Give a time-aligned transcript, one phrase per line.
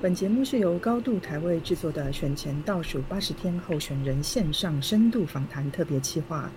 [0.00, 6.48] 本节目是由高度台位制作的选前倒数八十天候选人线上深度访谈特别企划。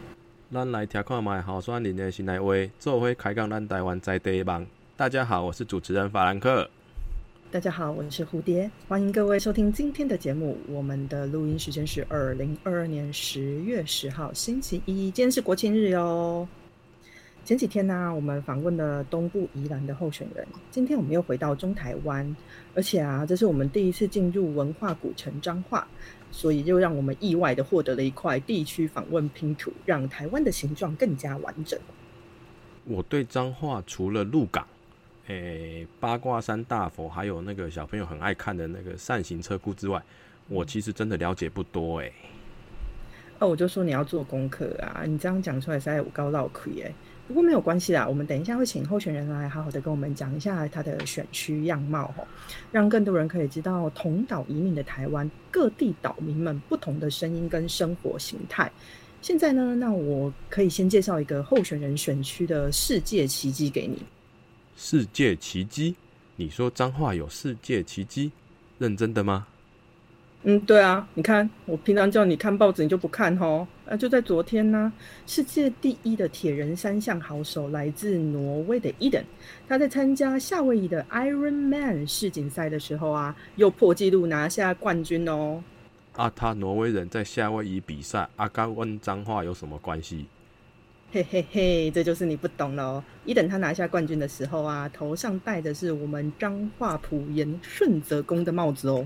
[0.54, 4.68] 咱来听看卖候选人的心内话，做伙开讲咱台湾在地梦。
[4.96, 6.70] 大家好，我是主持人法兰克。
[7.50, 10.56] 大家好，我是蝴蝶，欢迎各位收听今天的节目。
[10.68, 16.48] 我们的录音时间是二零二二年十月十号星期一，今天是国庆日哟。
[17.52, 20.48] 前几天呢，我们访问了东部宜兰的候选人。
[20.70, 22.34] 今天我们又回到中台湾，
[22.74, 25.86] 而且啊，这是我们第一次进入文化古城彰化，
[26.32, 31.78] 所以又让我们意外的获得了一块地区访问拼图，让台湾的形状更加完整。
[32.86, 34.66] 我对彰化除了鹿港、
[35.28, 40.02] 诶八卦山大佛，还有那个小朋友很爱看的那个扇形车库之外，
[40.48, 42.14] 我其实真的了解不多诶。
[43.40, 46.94] 哦，我就说你要做功课啊，你这样讲出来实在有高绕亏诶。
[47.32, 52.28] 不过没有关系啦，我们等一下会请候选人来好好的跟我们讲一下他的选区样貌吼，
[52.74, 58.70] 让更多人可以知道同岛移民的台湾各地岛民们不同的声音跟生活形态。
[59.22, 64.04] 现在呢，那我可以先介绍一个候选人选区的世界奇迹给你。
[64.76, 65.96] 世界奇迹？
[66.36, 68.30] 你说脏话有世界奇迹？
[68.78, 69.48] 认真的吗？
[70.44, 73.68] 嗯，对啊，你看我平常叫你看报纸，你就不看哦。
[73.86, 74.92] 啊，就在昨天呢，
[75.28, 79.24] 世界第一的铁人三项好手来自挪威的伊登，
[79.68, 85.64] 他在参加夏威夷的 Iron Man 世锦赛的时候啊，又破纪录拿下冠军哦。
[86.14, 90.26] 啊，他挪威人在夏威夷比赛，阿刚问脏话有什么关系？
[91.12, 93.04] 嘿嘿嘿，这就是你不懂了哦。
[93.26, 99.06] 伊登他拿下冠军的时候啊，头上戴的是我们彰化普盐顺泽宫的帽子哦。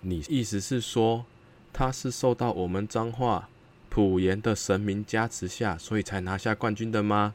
[0.00, 1.24] 你意思是说，
[1.72, 3.48] 他是受到我们彰化
[3.88, 7.34] 普盐的神明加持下，所以才拿下冠军的吗？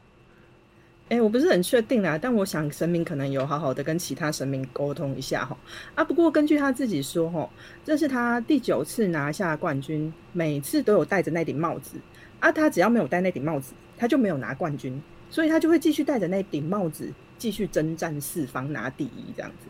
[1.10, 5.54] 哎，我不是很确定啦，但我想神明可能有好好的跟其他神明沟通一下哈。
[5.94, 7.48] 啊，不过根据他自己说哈，
[7.84, 11.98] 这是他第九次拿下冠军，每次都有戴着那顶帽子。
[12.40, 14.98] 啊，他只要没有戴那顶帽子，他就没有拿冠军，
[15.28, 19.68] 所以他就会继续戴着那顶帽子，继续征战四方拿第一这样子。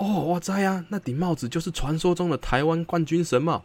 [0.00, 3.62] 哦，我在呀，那顶帽子就是传说中的台湾冠军神帽，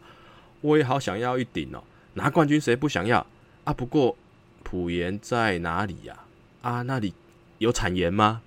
[0.60, 1.82] 我也好想要一顶哦。
[2.12, 3.26] 拿冠军谁不想要
[3.64, 3.72] 啊？
[3.72, 4.14] 不过
[4.62, 6.14] 普盐在哪里呀？
[6.60, 7.14] 啊，那里
[7.56, 8.42] 有产盐吗？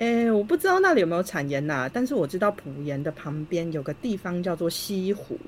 [0.00, 5.38] 诶，我不知道那里有没有产盐呐，但是我知道普盐的旁边有个地方叫做西湖，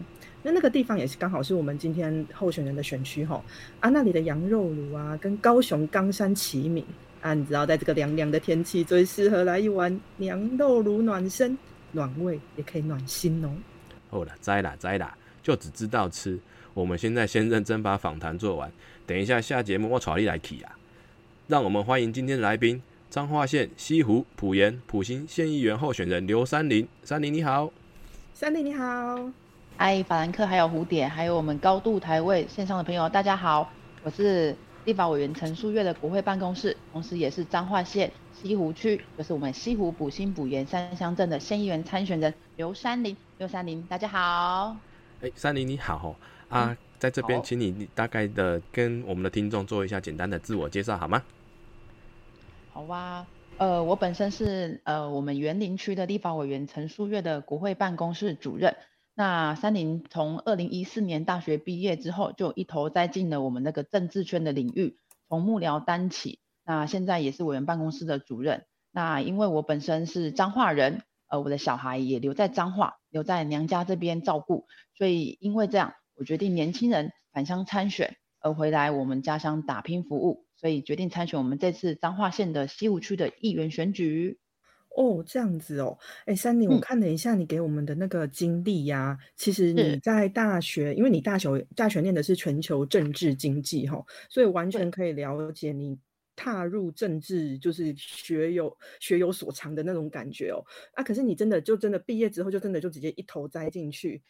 [0.42, 3.44] 那那个地方也是刚好是我们今天候选人的选区哈。
[3.80, 6.82] 啊，那里的羊肉炉啊，跟高雄冈山齐名。
[7.20, 11.56] 啊，你知道，在这个凉凉的天气，最适合来一碗凉豆乳暖身，
[11.92, 13.50] 暖胃也可以暖心哦。
[14.08, 16.38] 好了，摘啦摘啦，就只知道吃。
[16.74, 18.70] 我们现在先认真把访谈做完，
[19.04, 20.78] 等一下下节目我找你来起啊。
[21.48, 22.80] 让我们欢迎今天的来宾，
[23.10, 26.86] 彰化县西湖普盐普兴县议员候选人刘三林。
[27.02, 27.70] 三林你好，
[28.32, 29.30] 三林你好，
[29.78, 33.70] 哎，法兰克还有蝴蝶，还有我们高度台位线上的朋友，大家好，
[34.04, 34.54] 我是。
[34.88, 43.14] 立法委员陈淑月的国会办公室，同时也是彰化县西湖区，就是我们西湖补新补盐三乡镇的县议员参选人刘山林。
[43.36, 44.74] 刘山林，大家好。
[45.20, 46.16] 哎，山林你好
[46.48, 51.22] 啊，在这边，请你大概的跟我们的听众做一下简单的自我介绍，好吗？
[52.72, 53.26] 好哇，
[53.58, 58.74] 呃，我本身是呃我们园林区的立法委员陈淑月的国会办公室主任。
[59.18, 64.96] 那三林从二零一四年大学毕业之后，就一头栽进了我们那个政治圈的领域，
[65.28, 66.38] 从幕僚担起。
[66.64, 68.64] 那现在也是委员办公室的主任。
[68.92, 84.38] 那因为我本身是彰化人，呃，我的小孩也留在彰化，留在娘家这边照顾，所以因为这样，我决定年轻人返乡参选，而回来我们家乡打拼服务，所以决定参选我们这次彰化县的西湖区的议员选举。
[84.98, 85.96] 哦，这样子哦，
[86.26, 95.96] 哎，三林，我看了一下你给我们的那个经历呀，其实你在大学，因为你大学大学念的是全球政治经济哈，所以完全可以了解你
[96.34, 100.58] 踏入政治就是学有学有所长的那种感觉哦。
[100.94, 104.20] 啊，可是你真的就真的毕业之后就真的就直接一头栽进去，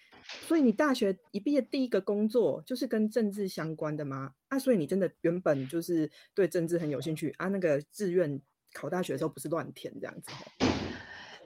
[0.47, 4.33] 所以你大学一毕业第一个工作就是跟政治相关的吗？
[4.49, 8.39] 啊，所以你真的原本就是对政治很有兴趣啊，那个志愿。
[8.73, 10.31] 考大学的时候不是乱填这样子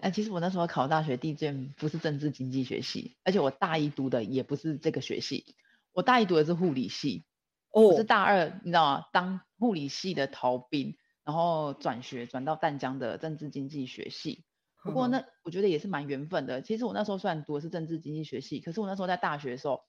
[0.01, 5.55] 哎，其实我那时候考大学第一志愿不是政治经济学系，而且我大一读的也不是这个学系，
[5.93, 7.25] 我大一读的是护理系。
[7.71, 9.05] 哦，我是大二，你知道吗？
[9.13, 14.45] 当护理系的逃兵，然后转学转到淡江的政治经济学系。
[14.83, 16.61] 不过那我觉得也是蛮缘分的。
[16.61, 19.81] 其实我那时候虽然读的是政治经济学系，可是我那时候在大学的时候，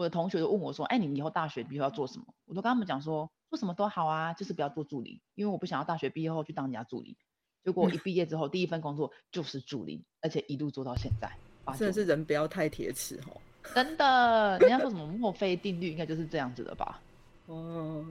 [0.00, 3.30] 我的同学都问我说：“哎，你以后大学毕业要做什么？”我都跟他们讲说。
[3.50, 7.16] 做什么都好啊，就是不要做助理，因为我不想要大学毕业后去当人家助理。
[7.64, 11.28] 结果一毕业之后，第一份工作就是助理，而且一路做到现在。
[11.76, 13.36] 真的是人不要太铁齿哦。
[13.74, 17.02] 真的，人家说什么墨菲定律，应该就是这样子的吧？
[17.46, 18.06] 哦，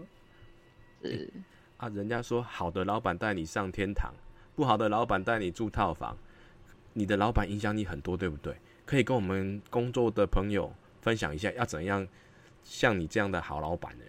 [1.02, 1.32] 是
[1.78, 4.14] 啊，人家说好的老板带你上天堂，
[4.58, 6.18] 不好的老板带你住套房。
[6.92, 8.54] 你的老板影响你很多，对不对？
[8.86, 10.70] 可以跟我们工作的朋友
[11.02, 12.08] 分享一下，要怎样
[12.64, 14.04] 像你这样的好老板呢？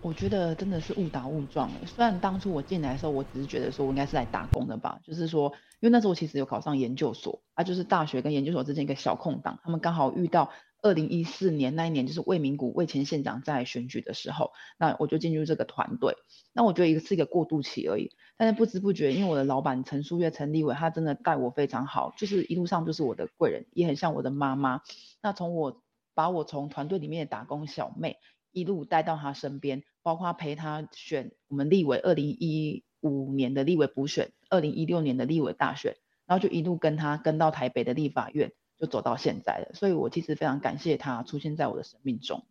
[0.00, 1.70] 我觉得真的是误打误撞。
[1.86, 5.48] 虽然当初我进来的时候，我只是觉得说我应该是来打工的吧，就是说，
[5.78, 10.50] 因为那时候我其实有考上研究所啊，就是大学跟研究所之间一个小空档，他们刚好遇到
[10.82, 16.16] 二零一四年那一年，就是魏明谷魏前县长在选举的时候，那我就进入这个团队。
[16.52, 24.82] 那我觉得一个是一个过渡期而已，但是不知不觉，因为我的老板陈书月陈立伟，他真的带我非常好，就是一路上就是我的贵人，也很像我的妈妈。
[25.22, 25.82] 那从我
[26.14, 28.18] 把我从团队里面的打工小妹
[28.50, 29.82] 一路带到他身边。
[30.04, 35.96] 包括陪他选我们立委二零一五年的立委补选，二零一六年的立委大选，
[36.26, 38.50] 然后就一路跟他跟到台北的立法院，
[38.82, 39.70] 就走到现在了。
[39.72, 42.44] 所以我其实非常感谢他出现在我的生命中。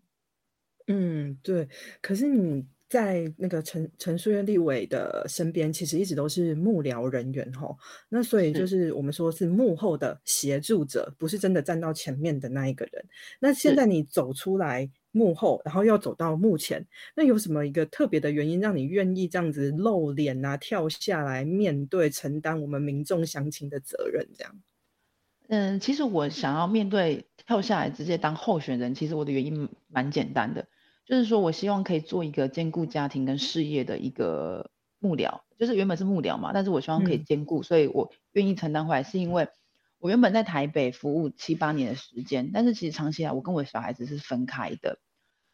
[0.88, 1.68] 嗯，对。
[2.01, 7.75] 可是你在那个陈陈淑媛立委的身边，其实一直都是幕僚人员哈。
[8.10, 13.06] 那所以就是我们说是幕后的协助者，不是真的站到前面的那一个人。
[13.39, 14.89] 那现在你走出来。
[15.13, 16.88] 幕后，然后要走到幕前，
[17.18, 24.25] 那有什么一个特别的原因让你愿意这样子露脸啊，跳下来面对承担我们民众乡亲的责任？
[24.34, 24.62] 这样，
[25.51, 30.68] 嗯，其实我想要面对跳下来直接当候选人，其实我的原因蛮简单的，
[31.06, 39.50] 就是说我希望可以做一个兼顾家庭跟事业的一个幕僚，就是原本是幕僚嘛，但是我希望可以兼顾，所以我愿意承担回来，是因为。
[40.00, 44.98] 我原本在台北服务七八年的时间，但是其实长期来我跟我的小孩子是分开的，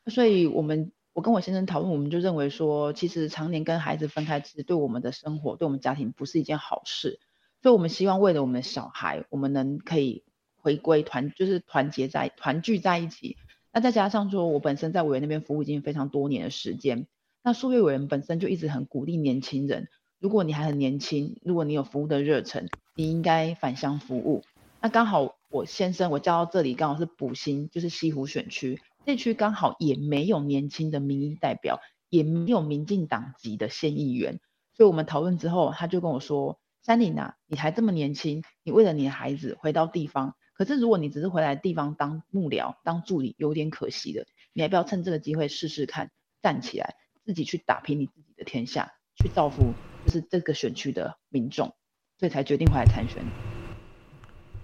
[0.05, 7.19] 所以我们我跟我先生讨论，我们就认为说，其实常年跟孩子分开，其实对我们的生活，对我们家庭不是一件好事，
[7.61, 10.23] 所以我们希望为了我们的小孩，我们能可以
[10.55, 13.37] 回归团，就是团结在团聚在一起。
[13.73, 17.07] 那再加上说，我本身在委员那边服务已经非常多年的时间，
[17.43, 19.87] 那数位委员本身就一直很鼓励年轻人。
[20.19, 24.43] 如果你还很年轻，如果你有服务的热忱，你应该返乡服务。
[24.81, 34.39] 那刚好我先生我叫到这里，刚好是补新，就是西湖选区，这区刚好也没有年轻的民意代表，也没有民进党籍的县议员，
[34.75, 44.25] 所以我们讨论之后，他就跟我说：“山林啊，你还这么年轻，你为了你的孩子回到地方，可是如果你只是回来地方当幕僚、当助理，有点可惜的。
[44.53, 46.11] 你要不要趁这个机会试试看，
[46.41, 46.95] 站起来，
[47.25, 49.73] 自己去打拼你自己的天下，去造福？”
[50.07, 51.75] 就是这个选区的民众，
[52.17, 53.21] 所以才决定回来参选。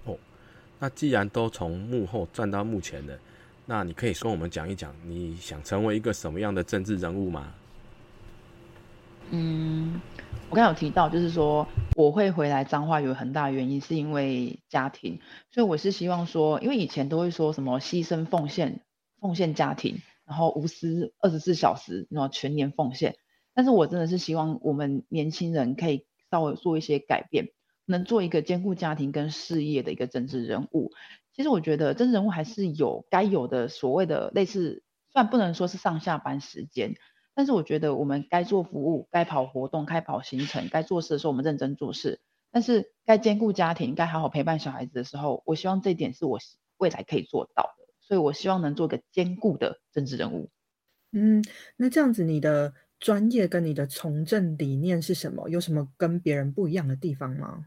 [0.06, 0.16] 哦，
[0.78, 3.18] 那既然都从幕后转到幕前了，
[3.66, 7.52] 那你可以跟我们讲一讲，你想成为一个什么样的政治人物吗？
[9.30, 10.00] 嗯，
[10.50, 18.80] 我刚有提到，就是说我会回来彰化有很大原因是因为家庭，所以我是希望说，因为以前都会说什么牺牲奉献，
[19.20, 23.16] 奉献家庭，然后无私二十四小时，然后全年奉献。
[23.54, 27.48] 但是我真的是希望我们年轻人可以稍微做一些改变，
[27.86, 30.90] 能做一个兼顾家庭跟事业的一个政治人物。
[31.32, 36.94] 其实我觉得政治人物还是有该有的所谓的类似，虽然不能说是上下班时间，
[37.34, 42.20] 但是我觉得我们该做服务、该跑活动、该跑行程、该做事的时候，我们认真做事。
[42.50, 46.38] 但是该兼顾家庭、该好好陪伴小孩子的时候，我希望这一点是我
[46.78, 47.84] 未来可以做到的。
[48.00, 50.50] 所以我希望能做个兼顾的政治人物。
[51.12, 51.44] 嗯，
[51.76, 52.74] 那这样子你的。
[53.00, 55.50] 专业跟你的从政理念是什么？
[55.50, 57.66] 有什么跟别人不一样的地方吗？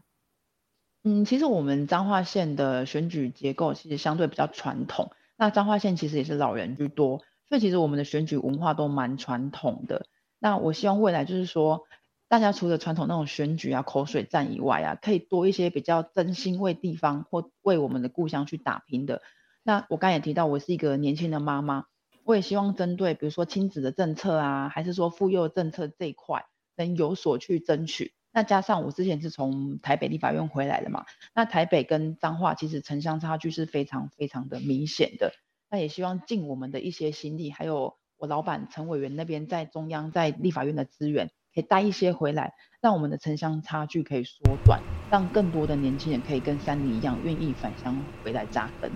[1.04, 5.12] 嗯，其实我们彰化县的选举结构其实相对比较传统。
[5.36, 10.06] 那彰化县其实也是老人居多，所以其实我们的选举文化都蛮传统的。
[10.38, 11.84] 那我希望未来就是说，
[12.28, 19.22] 大家除了传统那种选举啊、口水战以外啊，可以多一些比较真心为地方或为我们的故乡去打拼的。
[19.62, 21.86] 那我刚也提到，我是一个年轻的妈妈。
[22.24, 26.44] 我也希望针对，比如说亲子的政策啊，还是说妇幼政策这一块，
[26.76, 28.12] 能有所去争取。
[28.30, 35.32] 那加上我之前是从台北立法院回来的嘛，那台北跟彰化其实城乡差距是非常非常的明显的。
[35.70, 48.90] 那也希望尽我们的一些心力，还有我老板陈委员那边在中央在立法院的资源，可以带一些回来，让我们的城乡差距可以缩短，让更多的年轻人可以跟三林一样，愿意返乡回来扎根。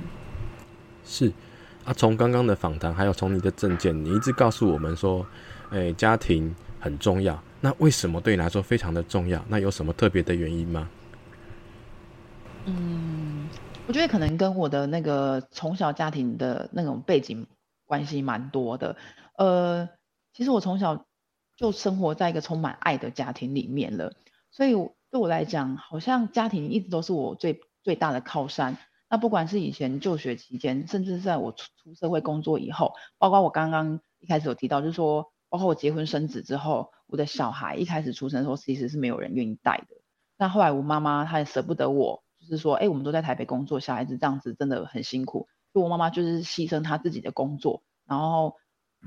[1.05, 1.33] 是。
[1.85, 5.26] 啊，从刚刚的访谈，还有从你的证件，你一直告诉我们说，
[5.71, 7.43] 哎，家庭很重要。
[7.61, 9.45] 那为什么对你来说非常的重要？
[9.49, 10.88] 那有什么特别的原因吗？
[12.67, 13.49] 嗯，
[13.93, 17.47] 我觉得可能跟我的那个从小家庭的那种背景
[17.85, 18.97] 关系蛮多的。
[19.37, 19.87] 呃，
[20.33, 21.05] 其实我从小
[21.59, 24.15] 就生活在一个充满爱的家庭里面了。
[24.51, 24.73] 所以
[25.11, 28.79] 对我来讲，好像家庭一直都是我最最大的靠山。
[29.11, 39.97] 那不管是以前就学期间，甚至在我出出社会工作以后，包括我刚刚一开始有提到，就是说，包括我结婚生子之后，我的小孩一开始出生的时候，其实是没有人愿意带的。
[40.39, 45.49] 那后来我妈妈她也舍不得我，就是说，哎，我们都在台北工作，小孩子这样子真的很辛苦。
[45.73, 48.57] 就我妈妈就是牺牲她自己的工作，然后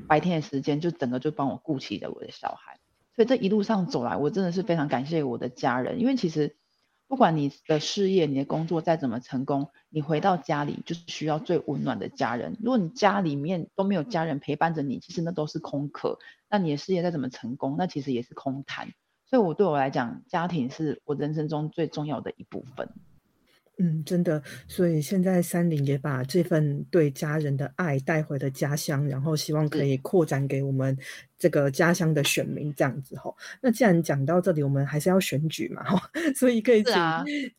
[0.08, 2.80] 白天的时间就整个就帮我顾起了我的小孩。
[3.16, 6.56] 所以这一路上走来，我真的是非常感谢我的家人，因为其实
[7.08, 12.58] 不管你的事业、你的工作再怎么成功，你回到家里就是需要最温暖的家人。
[12.60, 16.18] 如果你家里面都没有家人陪伴着你，其实那都是空壳。
[16.50, 18.90] 那你的事业再怎么成功，那其实也是空谈。
[19.28, 22.90] 所以，我对我来讲，家庭是我人生中最重要的一部分。
[23.78, 30.98] 嗯，真的，所以现在三林也把这份对家人的爱带回了家乡，然后希望可以扩展给我们
[31.38, 33.36] 这个家乡的选民，这样子吼。
[33.62, 36.00] 那既然讲到这里，我们还是要选举嘛，吼，
[36.38, 36.94] 所以可以请，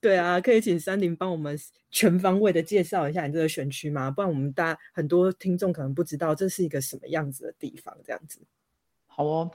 [0.00, 1.54] 对啊，可以请三林帮我们
[1.90, 4.10] 全方位的介绍一下你这个选区吗？
[4.10, 8.40] 不然我们大家很多听众可能不知道这是一个什么样子的地方，这样子。
[9.06, 9.50] 好哦。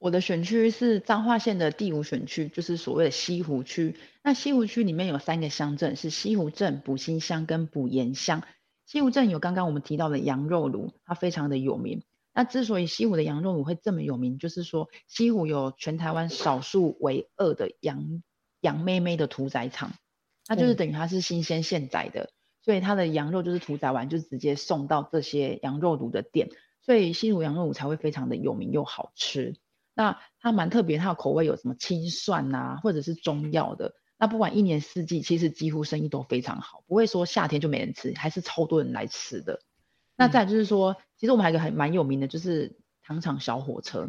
[0.00, 3.96] 我的选区是彰化县的第五选区，就是所谓的西湖区。
[4.24, 8.42] 那西湖区里面有三个乡镇，是西湖镇、补新乡跟补盐乡。
[8.86, 12.02] 西湖镇有刚刚我们提到的羊肉炉，它非常的有名。
[12.32, 18.22] 那之所以西湖的羊肉炉会这么有名，就是说西湖有全台湾少数为二的羊
[18.62, 19.92] 羊妹妹的屠宰场，
[20.48, 22.30] 那就是等于它是新鲜现宰的，
[22.62, 26.48] 所以它的羊肉就是屠宰完就直接送到这些羊肉炉的店，
[26.80, 29.56] 所以西湖羊肉炉才会非常的有名又好吃。
[30.00, 33.92] 那它蛮特别，它的口味有什么青蒜啊，或者是中药的。
[34.16, 39.60] 那不管一年四季，其实几乎生意都非常好，不会说夏天就没人吃，还是超多人来吃的。
[40.16, 44.08] 那再就是说，其实我们还有一个很蛮有名的，就是糖厂小火车。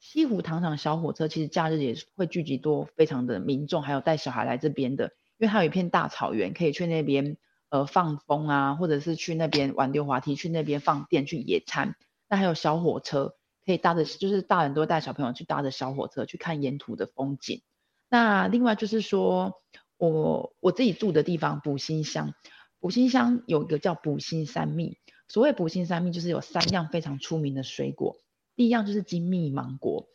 [0.00, 7.36] 西湖糖厂小火车其实假日也会聚集多非常的民众，还有带小孩来这边的，因为它有一片大草原，可以去那边
[7.68, 11.96] 呃放风啊，或者是去那边玩溜滑梯，去那边放电去野餐。
[12.30, 13.34] 那还有小火车。
[13.64, 17.62] 可以搭着，就是大人都带小朋友去搭着小火车去看沿途的风景。
[18.08, 19.62] 那另外就是说，
[19.96, 22.34] 我我自己住的地方补新乡，
[22.80, 24.98] 补新乡有一个叫补新三蜜。
[25.28, 28.18] 所谓补新三蜜，就是有三样非常出名的水果。
[28.54, 30.08] 第一样就是金蜜芒果，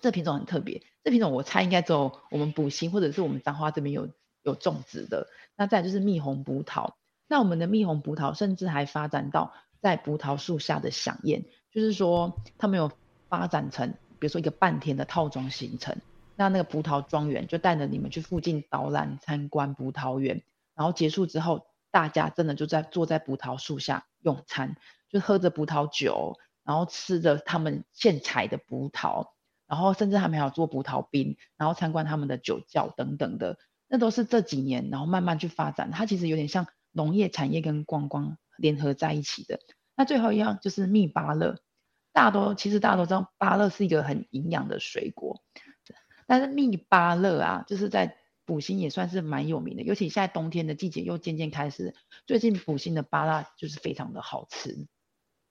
[0.00, 0.82] 这品种很特别。
[1.02, 4.08] 这品种我猜应该只有我们补新或者是我们彰化这边有
[4.42, 5.26] 有种植的。
[5.56, 6.92] 那再就是蜜红葡萄，
[7.26, 11.44] 那我们的蜜红葡萄甚至还发展到在葡萄树下的飨宴。
[11.76, 12.90] 就是说，他们有
[13.28, 15.94] 发展成，比如说一个半天的套装行程，
[16.34, 20.42] 那那个葡萄庄园就带着你们去附近导览参观葡萄园，
[20.74, 24.74] 然后结束之后，大家真的就在坐在葡萄树下用餐，
[25.10, 29.26] 就喝着葡萄酒，然后吃着他们现采的葡萄，
[29.66, 39.60] 然后甚至他们还有做葡萄冰，然后参观他们的酒窖等等的，那都是这几年然后慢慢去发展，它其实有点像农业产业跟观光联合在一起的。
[39.94, 41.58] 那最后一样就是蜜芭乐。
[42.16, 45.42] 大多其实大家都知道，芭乐是一个很营养的水果，
[46.26, 49.82] 但是蜜芭乐啊，就是在补新也算是蛮有名的。
[49.82, 51.94] 尤其现在冬天的季节又渐渐开始，
[52.26, 54.86] 最近补新的芭乐就是非常的好吃。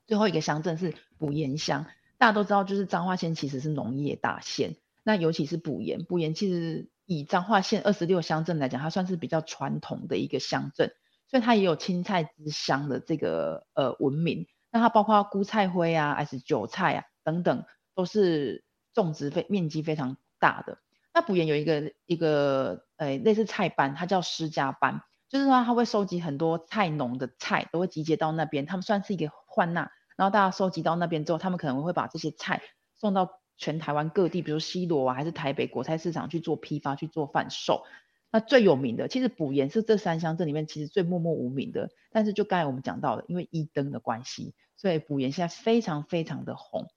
[0.07, 1.86] 最后一个乡镇是补盐乡，
[2.17, 10.95] 大家都知道，就是彰化县其实是农业大县，那尤其是补盐，补盐其实以彰化县二十六乡镇来讲，它算是比较传统的一个乡镇，
[11.29, 14.48] 所以它也有青菜之乡的这个呃文明。
[14.75, 17.63] 那它包括菇菜灰啊，还是韭菜啊等等，
[17.96, 20.79] 都是种植非面积非常大的。
[21.13, 29.89] 那补盐有一个一个呃类似菜班，它叫施家班，就是说它会收集很多菜农的菜，都会集结到那边，他们算是一个换纳。
[30.17, 32.62] 然后大家收集到那边之后，他们可能会把这些菜
[32.98, 37.86] 送到全台湾各地，比如西罗啊，还是台北果菜市场去做批发、去做贩售。
[38.29, 41.91] 那最有名的，其实补盐是这三乡镇里面其实最默默无名的。
[42.12, 46.88] 但是就刚才我们讲到的，因为一灯的关系，所以补盐现在非常非常的红。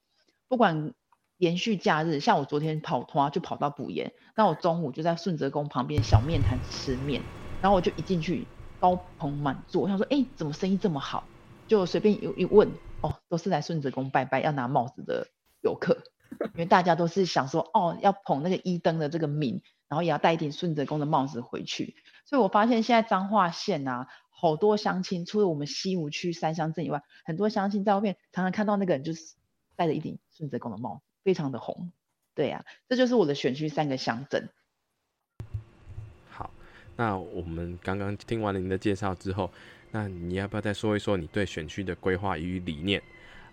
[0.47, 0.93] 不管
[1.37, 7.21] 连续假日，像我昨天跑团就跑到补盐，那我中午就在顺泽宫旁边小面摊吃面，
[7.61, 8.47] 然后我就一进去
[8.79, 11.23] 高朋满座，我想说，哎，怎么生意这么好？
[11.67, 12.71] 就随便一一问，
[13.01, 15.27] 哦，都是来顺泽宫拜拜要拿帽子的
[15.61, 15.97] 游客，
[16.53, 19.61] 因为大家都是想说，哦，要捧那个一灯的这个名。
[19.89, 24.07] 然后也要戴一顶顺泽宫的帽子回去，所以我发现现在彰化县啊，
[24.41, 29.33] 好多乡亲，除了我们西湖区三乡镇以外，很多乡亲在外面常常看到那个人就是
[29.75, 31.91] 戴着一顶顺泽公的帽，非常的红。
[32.33, 34.47] 对呀，这就是我的选区三个乡镇。
[36.29, 36.49] 好，
[36.95, 39.51] 那我们刚刚听完了您的介绍之后，
[39.91, 43.03] 那你要不要再说一说你对选区的规划与理念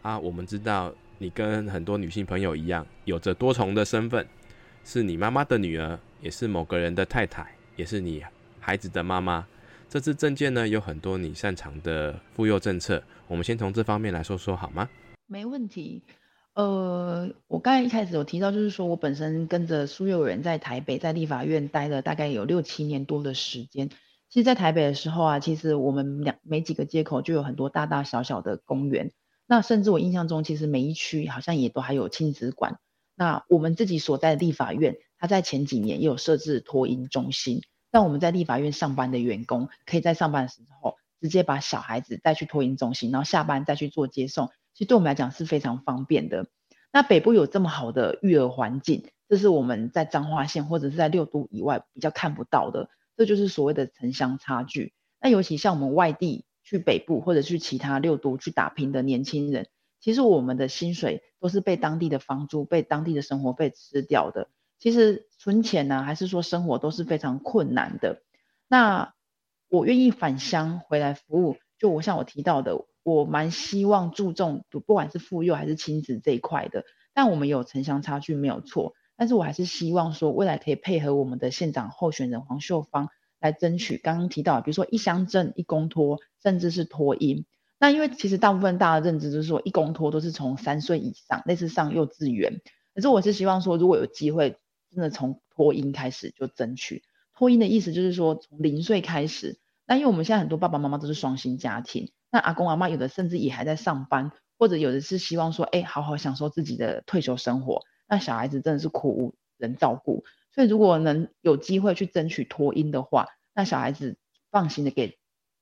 [0.02, 0.16] 啊？
[0.16, 4.24] 我们知道你跟很多女性朋友一样，有着多重的身份，
[4.84, 8.22] 是你妈妈的女儿，也是某个人的太太，也是你
[8.60, 9.44] 孩子的妈妈。
[9.88, 14.88] 这次证件呢，有很多你擅长的妇幼政策，我们先从这方面来说说好吗？
[15.26, 16.02] 没问题。
[16.54, 23.90] 呃，我刚才一开始有提到，就是说我本身跟着苏幼人在台北，在立法院待了大概有六七年多的时间。
[24.28, 29.12] 其实，在台北的时候啊，其实我们两每几个街口就有很多大大小小的公园。
[29.46, 32.78] 那甚至我印象中，其实每一区好像也都还有亲子馆。
[33.14, 37.60] 那我们自己所在的立法院，它在前几年也有设置托婴中心，
[37.96, 44.50] 让我们在立法院上班的员工，可以在上班的时候直接把小孩子带去托婴中心，然后下班再去做接送。
[44.74, 46.46] 其实对我们来讲是非常方便的。
[46.92, 54.92] 那北部有这么好的育儿环境，这是我们在彰化县或者是在六都以外比较看不到的，这就是所谓的城乡差距。
[55.18, 59.68] 那尤其像我们外地去北部或者去其他六都去打拼的年轻人，
[60.00, 64.50] 其实我们的薪水都是被当地的房租、被当地的生活费吃掉的。
[64.78, 68.22] 其实存钱呢，还是说生活都是非常困难的。
[68.68, 69.14] 那
[69.68, 72.86] 我愿意返乡回来服务，就我像我提到的。
[73.06, 87.44] 我蛮希望注重不管是妇幼还是亲子这一块的，但我们有城乡差距没有错，但是我还是希望说未来可以配合我们的县长候选人黄秀芳来争取刚刚提到，比如说一乡镇一公托，甚至是托婴。
[87.78, 92.60] 那因为其实大部分大家认知就是说一公托都是从三岁以上，类似上幼稚园，
[92.92, 94.58] 可是我是希望说如果有机会，
[94.90, 97.02] 真的从托婴开始就争取。
[97.34, 102.12] 托婴的意思就是说从零岁开始，那因为我们现在很多爸爸妈妈都是双薪家庭。
[102.30, 107.82] 那阿公阿妈有的甚至也还在上班，或者有的是希望说，哎，好好享受自己的退休生活。
[108.08, 114.16] 那小孩子真的是苦无人照顾，所以如果能有机会去争取托婴的话，那小孩子
[114.50, 115.18] 放心的给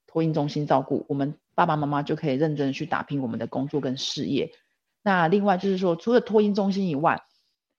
[0.07, 4.53] 托婴中心照顾，我们爸爸妈妈就可以认真的去打拼我们的工作跟事业。
[5.03, 7.23] 那另外就是说，除了托婴中心以外，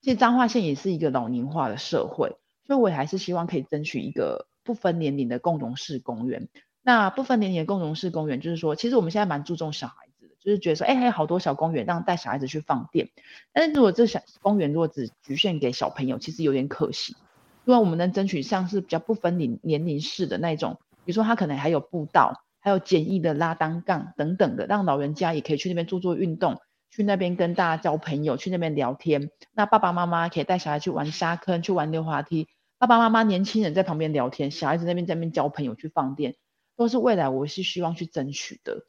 [0.06, 2.38] 其实彰化县也是一个老龄化的社会，
[2.68, 6.48] 所以我也还是希望可以争取一个不分年龄的共融式公园。
[6.84, 13.10] 那不分年龄的共融式公园，就是说，其实我们现在蛮注重小孩子的，就是觉得说，哎，还有好多小公园让带小孩子去放电。
[13.52, 17.16] 但是如果这小公园如果只局限给小朋友，其实有点可惜。
[17.64, 26.62] 如果我们能争取像是比较不分年年龄式的那种，比如说他可能还有步道，还有简易的拉单杠等等的，让老人家也可以去那边做做运动，
[26.96, 29.30] 去那边跟大家交朋友，去那边聊天。
[29.54, 32.48] 那爸爸妈妈可以带小孩去玩沙坑，去玩溜滑梯。
[32.78, 36.36] 爸爸妈妈年轻人在旁边聊天，小孩子那边在那边交朋友，去放电。
[36.78, 38.86] 都是未来，我是希望去争取的。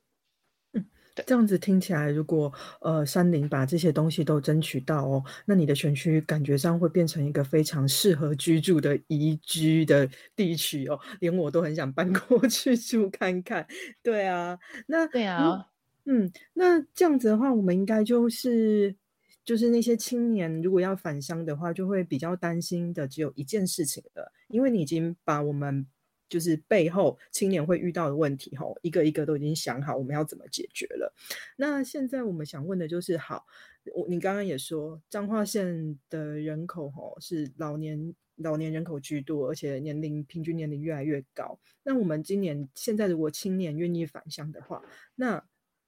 [0.72, 0.84] 嗯，
[1.24, 13.66] 这样子听起来，如果呃山林把这些东西都争取到哦，那你的选区感觉上会变成一个非常适合居住的宜居的地区哦，连我都很想搬过 去住看看。
[14.02, 15.66] 对啊，那对啊，
[16.06, 18.96] 嗯，那这样子的话，我们应该就是
[19.44, 25.86] 就是那些青年如果要返乡的话，就会比较担心的只有一件事情的，因为你已经把我们。
[26.28, 31.14] 就是背后青年会遇到的问题，吼，一个一个都已经想好我们要怎么解决了。
[31.56, 33.46] 那现在我们想问的就是，好，
[33.94, 41.56] 我你刚刚也说彰化县的人口，吼，是老年老年人口居多，而且年龄平均年龄越来越高。
[41.84, 44.82] 那我们今年现在如果青年愿意返乡的话，
[45.14, 45.40] 那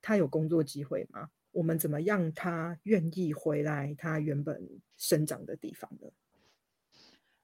[0.08, 1.28] 他有工作机会吗？
[1.52, 4.66] 我们怎么让他愿意回来他原本
[4.96, 6.08] 生长的地方呢？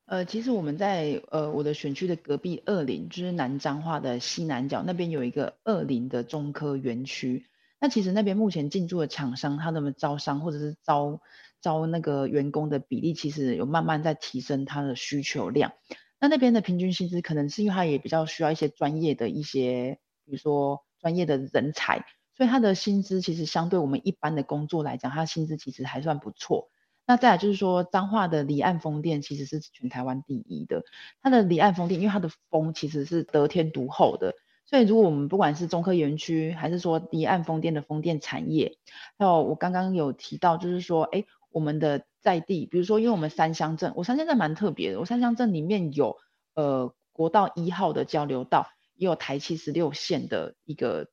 [0.07, 7.45] 呃，其实我们在呃我的选区的隔壁二林，就是南彰化的西南角那边有一个二林的中科园区。
[7.79, 11.21] 那其实那边目前进驻的厂商，他们招商或者是招
[11.61, 15.75] 招那个员工的比例，其实有慢慢在提升他的需求量。
[16.19, 26.69] 那那边的平均薪资，可能是因为他也比较需要一些专业的一些，比如说专业的人才，所以它的薪资其实相对我们一般的工作来讲，它的薪资其实还算不错。
[27.07, 30.85] 那再来就是说，彰化的离岸风电其实是全台湾第一的。
[31.23, 38.79] 它的离岸风电，因为它的风其实是得天独厚的，所以如果我们不管是中科园区，还是说离岸风电的风电产业，
[39.19, 46.17] 还有我刚刚有提到，就是说，哎，我们的在地，比如说，因为我们三乡镇，我三乡镇蛮特别的，我三乡镇里面有
[46.55, 51.09] 呃国道一号的交流道，也有台七十六线的一个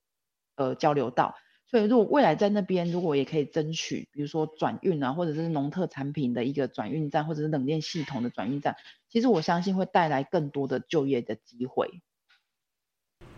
[0.56, 1.34] 呃交流道。
[1.66, 8.76] 所以，如果未来在那边，如果也可以争取，比如说转运啊，或者是农特产品的一个转运站，或者是冷链系统的转运站，
[9.08, 12.02] 其实我相信会带来更多的就业的机会。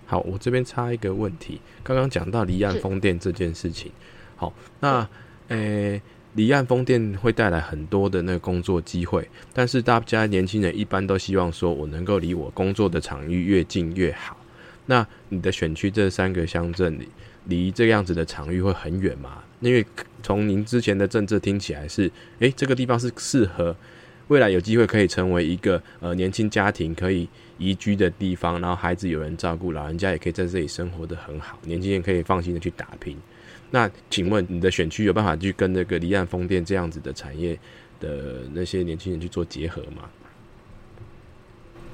[0.05, 3.93] 好，我这边插一个问题，刚刚讲到离岸风电这件事情，
[4.35, 5.09] 好，那
[5.47, 6.03] 诶，
[6.35, 14.37] 离岸风电会带来很多的那个工作机会，但是大家年轻人一般都希望说我能够离我工作的场域越近越好。
[14.87, 16.99] 那你的选区这三个乡镇？
[17.47, 19.45] 离这样子的场域会很远吗？
[19.61, 19.85] 因为
[20.23, 23.77] 从您之前的政策听起来是，诶，这个地方是适合
[24.29, 33.15] 未来有机会可以成为一个呃年轻家庭可以移居的地方，然后孩子有人照顾，老人家也可以在这里生活的很好，年轻人可以放心的去打拼。
[33.71, 37.59] 那请问你的选区有办法去跟那个离岸风电这样子的产业
[38.01, 40.09] 的那些年轻人去做结合吗？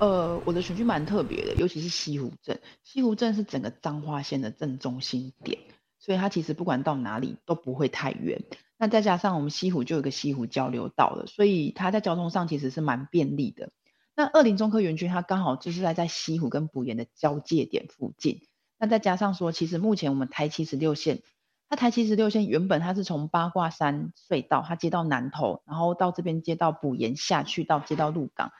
[0.01, 2.59] 呃，我的选区蛮特别的，尤其是西湖镇。
[2.83, 5.59] 西湖镇是整个彰化县的正中心点，
[5.99, 8.43] 所以它其实不管到哪里都不会太远。
[8.79, 13.73] 那再加上我们西湖就有个西湖交流道了，所以它在交通上其实是蛮便利的。
[14.17, 18.41] 那二林中科园区它刚好就是在在西湖跟埔盐的交界点附近。
[18.79, 21.21] 那再加上说，其实目前我们台七十六线，
[21.69, 28.51] 它台七十六线原本它是从八卦山隧道，它接到南投，然后到这边接到埔盐下去到接到鹿港。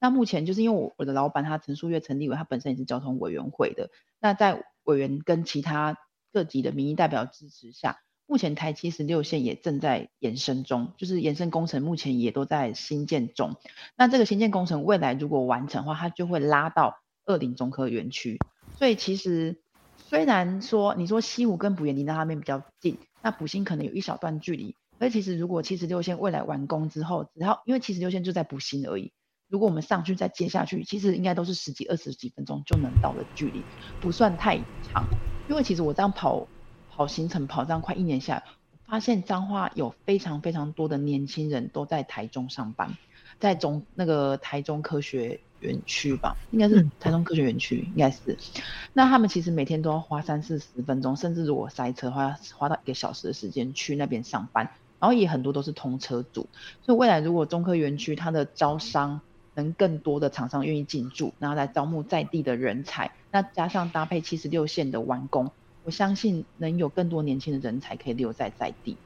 [0.00, 5.96] 那目前就是因为我我的老板他陈树月陈立伟他本身也是交通委员会的，那在委员跟其他
[6.32, 13.56] 各级的民意代表支持下，目前台七十六线也正在延伸中，就是延伸工程目前也都在新建中。
[13.96, 18.38] 那这个新建工程未来如果完成的话，它就会拉到二林中科园区。
[18.76, 19.60] 所以其实
[19.96, 29.12] 虽然说你说西湖跟埔园离那边比较近，那埔新可能有一小段距离，而其实如果七十六线未来完工之后，只要因为七十六线就在埔新而已。
[29.48, 33.62] 如果我们上去再接下去，其实应该都是十几、二十几分钟就能到的距离，
[34.00, 35.04] 不算太长。
[35.48, 36.46] 因为其实我这样跑
[36.90, 38.44] 跑行程跑这样快一年下来，
[38.86, 42.96] 发现彰化有非常非常多的年轻人都在台中上班，
[43.38, 48.36] 在中那个台中科学园区吧，应该是台中科学园区，应该是。
[48.92, 54.70] 那他们其实每天都要花三四十分钟，甚至如果塞车的话，花到一个小时的时间去那边上班。
[55.00, 56.48] 然后也很多都是通车组，
[56.82, 59.20] 所以未来如果中科园区它的招商，
[59.58, 65.50] 能更多的厂商愿意进驻，然后来招募在地的人才，那加上搭配七十六线的完工，
[65.82, 68.96] 我相信能有更多年轻的人才可以留在在地。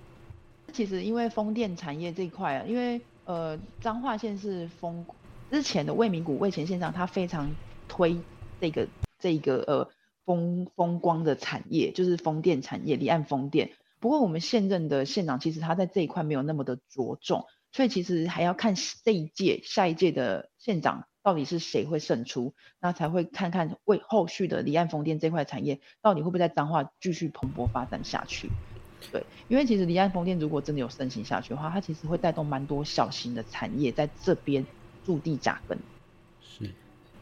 [0.74, 5.06] 其实因为风电产业这一块啊，因为呃彰化县是风
[5.50, 7.50] 之前的魏明谷魏前县长，他非常
[7.88, 8.18] 推
[8.60, 8.86] 这个
[9.18, 9.88] 这个呃
[10.26, 13.70] 风风光的产业，就是风电产业离岸风电。
[14.00, 17.46] 不过我们现任的县长其实他在这一块没有那么的着重。
[17.72, 28.50] 所以其实还要看这一届、下一届的县长到底是谁会胜出，那才会看看为后续的离岸风电这块产业到底会不会在彰化继续蓬勃发展下去。
[29.10, 34.66] 对，因为其实离岸风电如果真的有盛行下去的话，它其实会带动蛮多小型的产业在这边
[35.02, 35.78] 驻地扎根。
[36.42, 36.70] 是，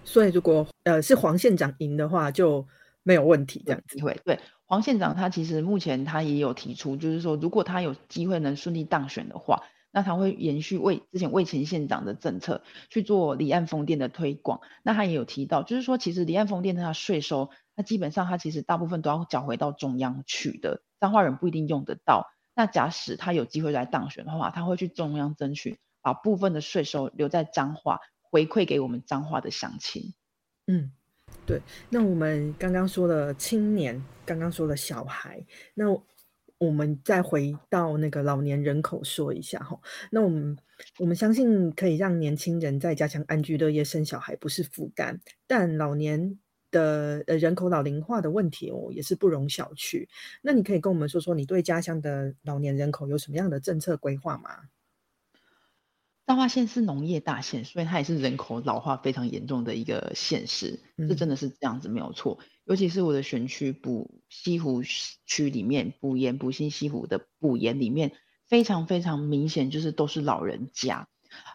[0.05, 2.67] 所以如果呃是黄县长赢的话就
[3.05, 4.19] 没有问题这样机会。
[4.25, 9.63] 对，黄县长他其实目前他也有提出，就是说如果他有机会能顺利当选的话。
[9.93, 14.61] 那他会延续魏之前魏前县长的政策去做离岸风电的推广。
[14.83, 22.31] 那他也有提到，就是说其实离岸风电它税收，那基本上它其实大部分都要缴回到中央去的，彰化人不一定用得到。
[22.55, 30.15] 那假使他有机会来当选的话，他会去中央争取，把部分的税收留在彰化，回馈给我们彰化的乡亲。
[30.67, 30.93] 嗯，
[31.47, 31.61] 对。
[31.89, 36.01] 那我们刚刚说了青年，刚刚说了小孩，那。
[36.61, 40.55] 我们再回到那个老年人口说一下哈，那我们
[40.99, 46.39] 我们相信可以让年轻人在家乡安居乐业生小孩不是负担，但老年
[46.71, 50.07] 的呃人口老龄化的问题哦也是不容小觑。
[50.43, 54.51] 那你可以跟我们说说你对家乡的老年人口有什么样的政策规划吗？
[56.27, 62.39] 彰化县是农业大县，所以它也是人口老化非常严重的一个县市，这真的是这样子没有错。
[62.71, 64.85] 尤其是我的选区补西湖
[65.27, 68.13] 区里面，补盐补新西湖的补盐里面，
[68.47, 71.09] 非常非常明显，就是都是老人家，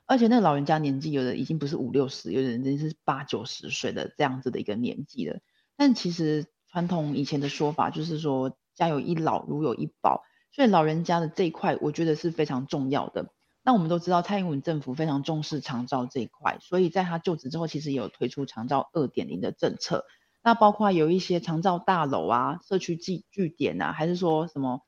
[0.06, 5.40] 而且那个老人家年纪有的已经不是五六十，有的人真是八九十岁的这样子的一个年纪了。
[5.78, 13.32] 但其实传统以前的说法就是说家有一老如有一宝，所以老人家的这一块，我觉得是非常重要的。
[13.64, 20.04] 那我们都知道蔡英文政府非常重视长照这一块，所以在他就职之后，其实也有推出长照二点零的政策。
[20.46, 24.84] 那包括有一些长照大楼啊、社区据据点啊，还是说什么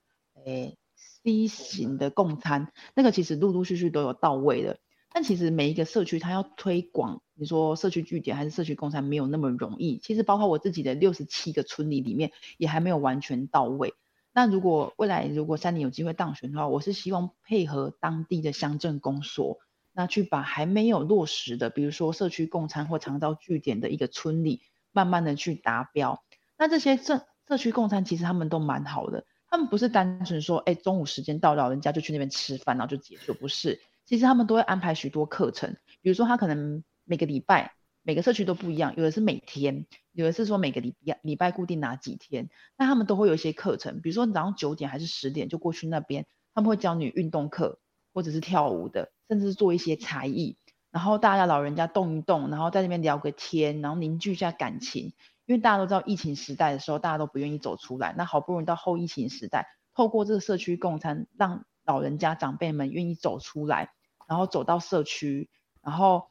[0.45, 4.77] 诶 C 型的共餐，那个其实陆陆续续都有到位的。
[5.11, 9.97] 但其实每一个社区它要推广，你说社区据点还是社区共餐没有那么容易。
[9.97, 13.95] 其实包括我自己的六十七个村里里面，也还没有完全到位。
[14.31, 19.57] 那如果未来如果三年有机会当选的话，我是希望配合当地的乡镇公所，
[19.91, 24.61] 那去把还没有落实的，比如说社区共餐或长照据点的一个村里，
[24.97, 26.23] 慢慢的去达标。
[26.57, 33.79] 那这些社社区共餐其实他们都蛮好的，他们不是单纯说，哎，中午时间到，老人家就去那边吃饭，然后就结束，不是。
[34.05, 37.73] 其实他们都会安排许多课程，比如说他可能每个礼拜。
[38.03, 47.81] 每个社区都不一样，有的是每天，有的是说每个礼拜礼拜固定哪几天，那他们都会有一些课程，比如说早上九点还是十点就过去那边，他们会教你运动课，
[48.13, 50.57] 或者是跳舞的，甚至是做一些才艺，
[50.91, 55.13] 然后大家老人家动一动，然后在那边聊个天，然后凝聚一下感情，
[55.45, 63.91] 因为大家都知道疫情时代的时候，大家都不愿意走出来，那好不容易到后疫情时代，透过这个社区共餐，让老人家长辈们愿意走出来。
[64.29, 65.49] 然后走到社区，
[65.81, 66.27] 然后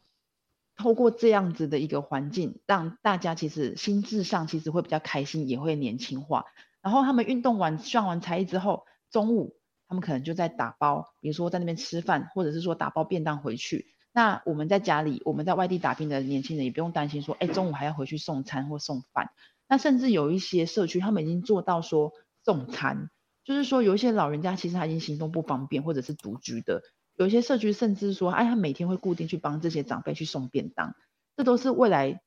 [0.77, 6.45] 透过这样子的一个环境，让大家其实心智上其实会比较开心，也会年轻化。
[6.83, 9.57] 然后他们运动完、上完才艺之后，中午
[9.89, 13.87] 他们可能就在打包，比如说在那边吃饭，或者是说打包便当回去。
[14.17, 19.29] 那我们在家里，我们在外地打拼的年轻人也不用担心说，哎，中午还要回去送餐或送饭。
[19.69, 23.11] 那甚至有一些社区，他们已经做到说送餐，
[23.45, 26.83] 就是说有一些老人家其实他已经行动不方便，或者是独居的。
[27.17, 30.97] 有一些社区甚至说，哎，他每天会固定去帮这些长辈去送便当，
[31.37, 32.23] 这都是未来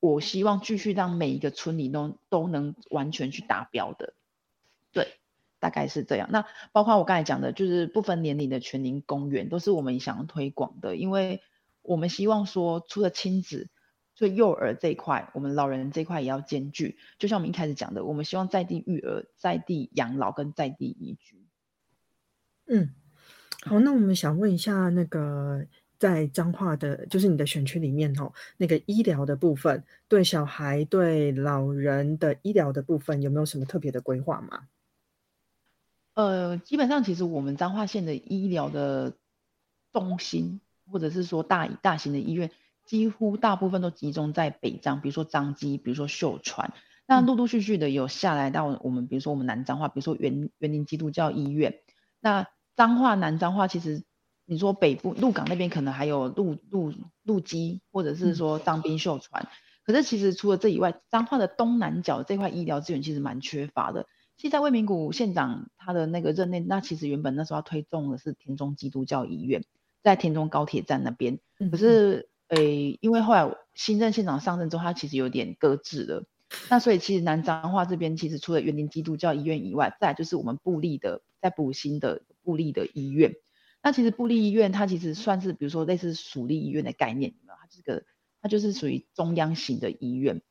[0.00, 4.14] 我希望继续让每一个村里都都能完全去达标的。
[4.92, 5.12] 对，
[5.64, 6.28] 大概是这样。
[6.30, 11.40] 那包括我刚才讲的，就是不分年龄的全龄公园，都是我们想要推广的，因为
[11.80, 13.70] 我们希望说，除了亲子，
[14.14, 16.98] 所以幼儿这一块，我们老人这一块也要兼具。
[17.18, 21.46] 就像我们一开始讲的，我们希望在地育儿、在地养老跟在地移居。
[22.66, 22.90] 嗯。
[23.62, 25.64] 好，那我们想问一下，那个
[25.98, 34.68] 在彰化的，就是你的选区里面哦，那个医疗的部分，对小孩、对老人的医疗的部分，有没有什么特别的规划吗？
[36.14, 39.14] 呃，基本上其实我们彰化县的医疗的
[39.92, 42.50] 中心，或者是说大大型的医院，
[42.84, 46.72] 几乎大部分都集中在北彰，比如说彰基，比如说秀传，
[47.06, 51.80] 那陆陆续续的有下来到我们，比如说我们南彰化，比如说园园林基督教医院，
[52.20, 52.46] 那。
[52.76, 54.02] 彰化南彰化，其实
[54.46, 59.46] 你说北部鹿港那边可能还有鹿鹿鹿基，或者是说当兵秀传，
[59.84, 64.08] 可是其实除了这以外，彰化的东南角这块医疗资源其实蛮缺乏的。
[64.44, 69.64] 现在魏明谷县长他的那个任内，那其实原本那时候要推动的是田中基督教医院，
[70.02, 71.38] 在田中高铁站那边，
[71.70, 76.26] 可是诶，因为后来新任县长上任之后，他其实有点搁置了。
[76.68, 83.32] 那所以其实南彰化这边其实除了园林基督教医院以外，再就是我们布立的在补新的布立的医院。
[83.82, 88.04] 那其实布立医院它其实算是比如说类似属立医院的概念，它这个
[88.42, 90.42] 它就是属于中央型的医院。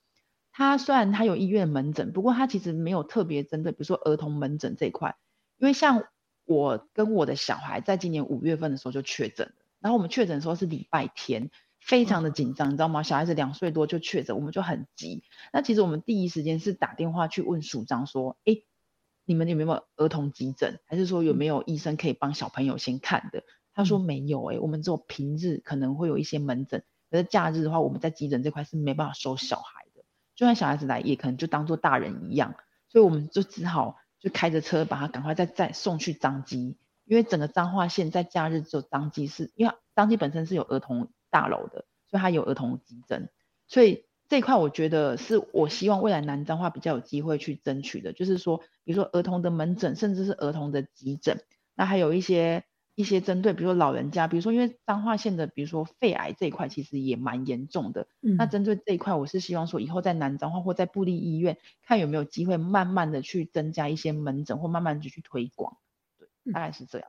[0.54, 5.18] 它虽然他有医院门诊，不过他其实没有特别针对比如说儿童门诊这一块。
[5.58, 6.06] 因为像
[6.46, 11.52] 我跟我的小孩在今年五月份的时候就确诊了，然后我们确诊的时候是礼拜天。
[11.86, 13.04] 非常的紧张，你知道吗？
[13.04, 15.22] 小孩子两岁多就确诊，我们就很急。
[15.52, 18.64] 那其实我们第一时间是打电话去问署长说：“哎，
[19.26, 20.80] 你们有没有儿童急诊？
[20.86, 23.44] 还是说有没有医生可以帮小朋友先看的？”
[23.76, 29.83] 他说没有，哎，我们只有平日可能会有一些门诊，可是假日的话，我们在急诊这块是没办法收小孩的。
[30.36, 32.56] 就算小孩子来，也可能就当做大人一样，
[32.90, 41.10] 所以我们就只好就开着车把他赶快再再送去张基，因为整个彰化县在假日只有张基是，因为张基本身是有儿童。
[41.34, 43.28] 大楼的，所以它有儿童急诊，
[43.68, 51.42] 所以这一块我觉得是我希望未来南彰化比较有机会去争取的，就是说，比如说儿童的门诊，甚至是儿童的急诊，
[51.74, 65.78] 那还有一些一些针对，比如说老人家，比如说因为彰化县的，比如说肺癌这一块其实也蛮严重的，那针对这一块，我是希望说以后在南彰化或在布利医院，看有没有机会慢慢的去增加一些门诊，或慢慢的去推广，
[66.20, 67.08] 对，大概是这样。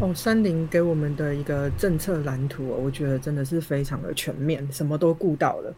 [0.00, 5.74] 哦，三菱给我们的一个政策蓝图，我觉得真的是非常的全面，什么都顾到了，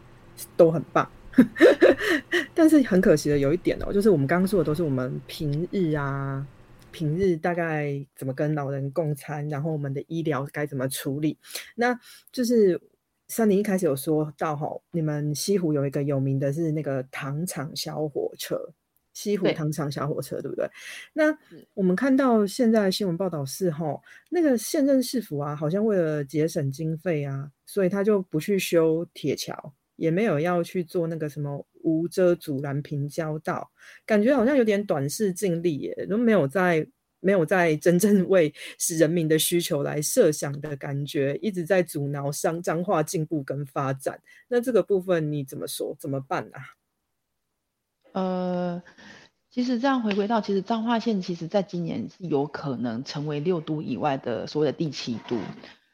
[0.57, 1.09] 都很棒。
[2.53, 6.45] 但是很可惜的有一点哦，就是我们刚刚说的都是我们平日啊，
[6.91, 11.37] 平日大概怎么跟老人共餐，然后我们的医疗该怎么处理。
[11.75, 11.97] 那
[12.31, 12.81] 就是
[13.27, 18.57] 三林一开始有说到哈，你们西湖有一个有名的是那个糖厂小火车。
[19.11, 20.69] 西湖糖厂小火车，对不对？
[21.11, 21.35] 那
[21.73, 23.99] 我们看到现在新闻报道是，哈，
[24.29, 33.69] 那个现任市府啊，好像为了节省经费啊，所以他就不去修铁桥，也没有要去做那个什么无遮阻拦平交道，
[34.05, 36.87] 感觉好像有点短视尽力耶，都没有在
[37.19, 44.21] 没有在真正 为使人民的需求来设想的感觉，一直在阻挠商彰化进步跟发展。
[44.47, 45.95] 那这个部分你怎么说？
[45.99, 46.61] 怎么办啊？
[48.13, 48.81] 呃，
[49.51, 55.37] 其实这样回归到，其实彰化县其实在今年是有可能成为六都以外的所谓的第七都，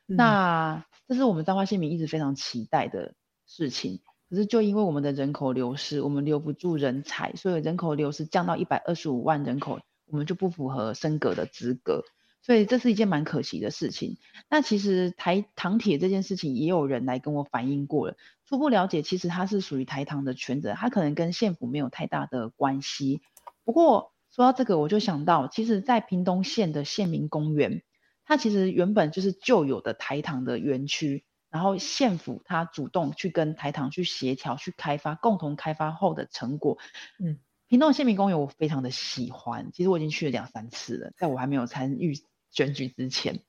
[0.06, 3.14] 那这是我们彰化县民一直非常期待的
[3.48, 4.00] 事情。
[4.36, 12.04] 可是就因为我们的人口流失，我们留不住人才，所以人口流失降到一百二十五万人口，我们就不符合升格的资格。
[12.42, 14.18] 所以这是一件蛮可惜的事情。
[14.50, 18.18] 那其实台糖铁这件事情，也有人来跟我反映过了。
[18.46, 23.22] 初步了解，其实它是属于台糖的权责，它可能跟县府没有太大的关系。
[23.64, 27.84] 不过说到这个，我就想到，其实，在屏东县的县民公园，
[28.26, 31.24] 它其实原本就是旧有的台糖的园区，
[31.56, 36.78] 然后县府他主动去跟台糖去协调、去开发，共同开发后的成果。
[37.18, 37.40] 嗯，
[37.70, 42.14] 屏东县民公园我非常的喜欢，其实我已经去了两三次了，在我还没有参与
[42.52, 43.40] 选举之前，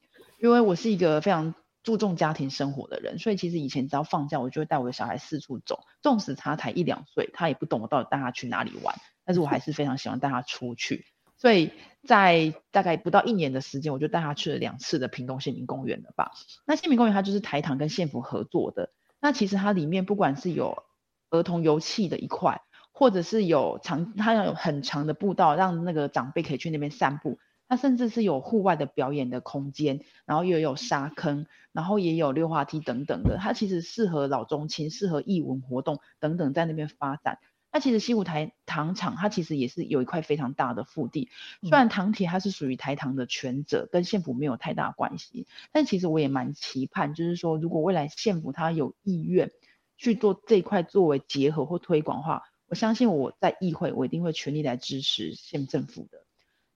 [0.40, 1.54] 因为我是一个非常。
[1.82, 5.84] 注重家庭生活的人，所以其实以前只要放假，我就会带我的小孩四处走。
[6.02, 11.06] 纵使他才一两岁，他也不懂我到底带他去哪里玩，但是我还是非常喜欢带他出去。
[11.38, 11.70] 所以
[12.06, 16.32] 在大概不到一年的时间，我就带他去了两次的屏东县民公园了吧。
[16.66, 18.90] 那县民公园它就是台糖跟县府合作的。
[19.20, 20.84] 那其实它里面不管是有
[21.30, 27.38] 儿童游戏的一块，或者是有长，它要有很长的步道，让那个长辈可以去那边散步。
[27.68, 33.38] 它甚至是有户外的表演的空间，然后又有沙坑，然后也有溜滑梯等等的。
[33.38, 37.40] 它其实适合老中青、适合艺文活动等等在那边发展。
[37.76, 41.28] 那其实西湖台糖厂它其实也是有一块非常大的腹地，
[41.60, 49.50] 虽然糖铁它是属于台糖的权责，跟县府没有太大关系，但其实我也蛮期盼，就是说如果未来县府它有意愿
[49.98, 56.20] 去做这一块作为结合或推广的话，我相信我在议会我一定会全力来支持县政府的。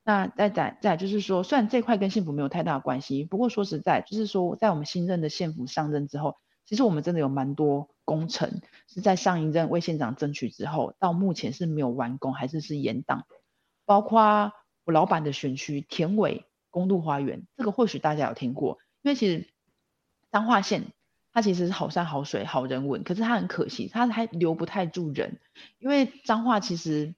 [0.05, 6.37] 那再再再就是说，虽然这块跟县府没有太大关系，不过说实在，就是说在我们新任的县府上任之后，
[6.67, 13.25] 其实我们真的有蛮多工程是在上一任为县长争取之后，到目前是没有完工，还是是延档。
[13.85, 14.53] 包括
[14.85, 19.46] 我老板的选区田尾公路花园，这个或许大家有听过，因为其实
[20.33, 20.87] 彰化县
[21.33, 25.38] 它其实是好山好水好人文，可是它很可惜，它还留不太住人，
[25.79, 27.14] 因为彰化其实。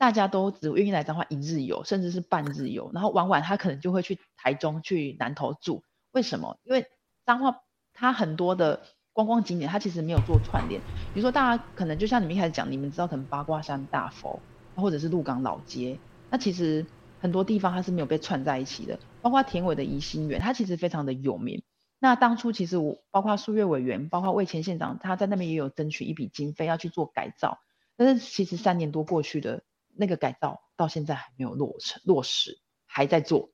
[0.00, 5.82] 大家都只愿意来彰化一日游，甚至是半日游，然后晚晚他可能就会去台中、去南投住。
[6.12, 6.56] 为什么？
[6.62, 6.86] 因为
[7.26, 8.84] 彰化它很多的
[9.18, 10.80] 观光景点，它其实没有做串联。
[11.12, 14.38] 比如说，大家可能就像你们一开始讲，你们知道可能八卦山大佛，
[14.76, 15.98] 或者是鹿港老街，
[16.30, 16.86] 那其实
[17.18, 18.96] 很多地方它是没有被串在一起的。
[19.20, 21.64] 包括田尾的宜兴园，它其实非常的有名。
[21.98, 27.58] 那当初其实我包括数月委员，包括魏前县长，他在那边也有争取一笔经费要去做改造，
[27.96, 29.62] 但是其实三年多过去的。
[30.00, 33.50] 那个改造到现在还没有落成落实，还在做，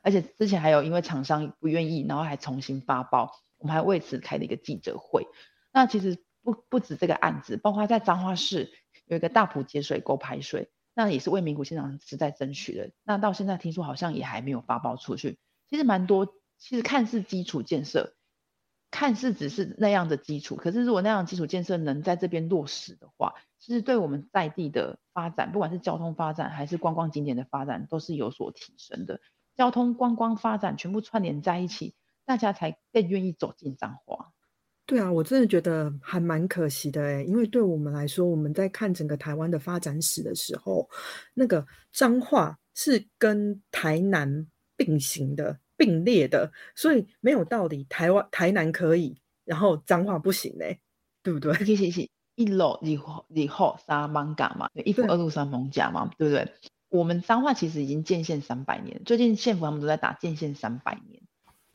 [0.00, 3.30] 而且之前还有因为厂商不愿意，然后还重新发包，
[3.62, 5.26] 我们还为此开了一个记者会。
[5.72, 8.72] 那其实不不止这个案子，包括在彰化市
[9.06, 12.90] 有一个大埔节水沟排水，那也是为名古县长是在争取的。
[13.04, 15.38] 那到现在听说好像也还没有发包出去。
[15.70, 16.26] 其实蛮多，
[16.58, 18.14] 其实看似基础建设，
[18.90, 29.20] 看似只是那样的基础，可是如果那样基础建设能在这边落实的话，其实对我们在地的发展，不管是交通发展还是观光景点的发展，都是有所提升的。
[29.54, 31.94] 交通观光发展全部串联在一起，
[32.24, 34.32] 大家才更愿意走进彰化。
[34.84, 40.88] 对啊，我真的觉得还蛮可惜的哎，因为对我们来说，我们在看整个台湾的发展史的时候，
[41.34, 50.80] 那个彰化是跟台南并行的、并列的，所以没有道理台湾台南可以，然后彰化不行嘞，
[51.22, 51.54] 对不对？
[51.64, 52.08] 谢谢谢。
[52.34, 56.52] 一楼以后以后三艋甲嘛，一府二路三艋甲嘛，对不对？
[56.88, 61.21] 我们彰化其实已经建县三百年，最近县府他们都在打建县三百年，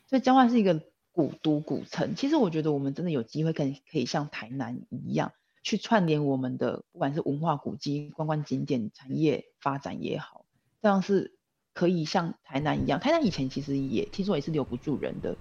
[0.07, 2.15] 所以彰化是一个古都古城。
[2.15, 5.31] 其实我觉得我们真的有机会可以可以像台南一样，
[5.63, 10.45] 去串联我们的不管是文化古迹、观光景点、产业发展也好，
[10.81, 11.37] 这样是
[11.73, 12.99] 可以像台南一样。
[12.99, 15.35] 台南以前其实也听说也是留不住人的，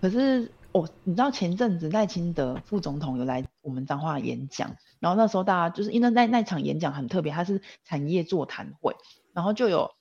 [0.00, 0.50] 可是。
[0.74, 8.96] 哦，你知道前阵子赖清德副总统有来我们彰化演讲，然后那时候大家就是因为那那场演讲很特别，他是产业座谈会，
[9.32, 9.92] 然后就有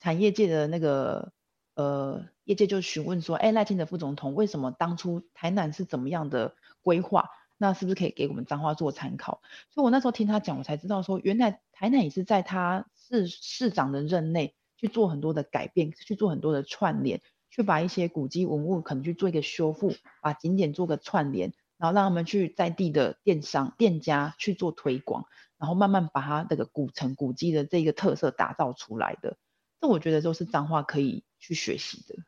[0.00, 1.34] 产业界的那个
[1.74, 7.28] 呃业界就询问说，哎，赖清德副总统为什么当初台南是怎么样的规划？
[7.58, 9.40] 那是不是可以给我们彰化做参考？
[9.70, 17.20] 所以我那时候听他讲，我才知道说，原来台南也是在他市市长的任内去做很多的改变，去做很多的串联。
[17.54, 25.26] 去把一些古迹文物可能去做一个修复，把景点做个串联，然后让他们去在地的电商店家去做推广，
[25.58, 29.36] 然后慢慢把它那个古城古迹的这个特色打造出来的。
[29.82, 32.24] 这我觉得都是脏话可以去学习的。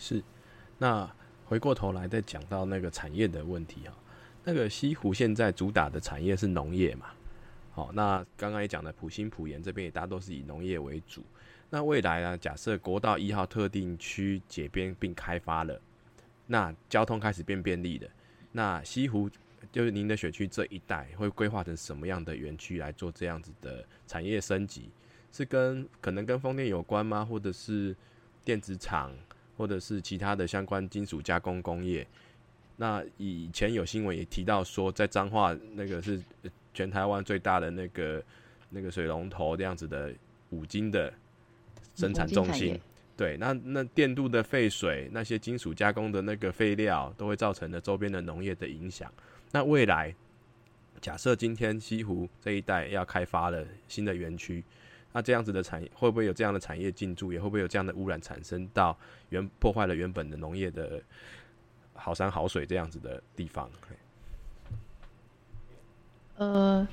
[0.00, 0.22] 是，
[0.78, 1.08] 那
[1.44, 3.94] 回过头来再讲到那个产业的问题哈，
[4.44, 7.08] 那个西湖现在主打的产业是农业嘛？
[7.72, 11.22] 好，那刚刚也讲的普兴普盐这边也大都是以农业为主。
[11.68, 15.78] 那未来啊，假设国道一号特定区解编并开发了，
[16.46, 18.08] 那交通开始变便利了，
[18.52, 19.30] 那西湖
[19.70, 24.90] 就是您的选区这一带会规划成什么样的园区来做这样子的产业升级？
[25.30, 27.22] 是跟可能跟风电有关吗？
[27.22, 27.94] 或者是
[28.44, 29.14] 电子厂，
[29.60, 32.06] 或者是其他的相关金属加工工业？
[32.78, 36.18] 那以前有新闻也提到说，在彰化那个是
[36.72, 38.24] 全台湾最大的那个
[38.70, 40.10] 那个水龙头这样子的
[40.48, 41.12] 五金的
[41.94, 42.80] 生产中心。
[43.18, 49.12] 对，那那电镀的废水，那些金属加工的那个废料，都会造成了周边的农业的影响。
[49.52, 50.14] 那未来，
[51.02, 54.64] 假设今天西湖这一带要开发了新的园区，
[55.12, 58.96] 那这样子的产业会不会有这样的产业进驻，也会不会有这样的污染产生到
[59.28, 61.02] 原破坏了原本的农业的
[61.94, 63.70] 好山好水这样子的地方？
[66.36, 66.88] 呃，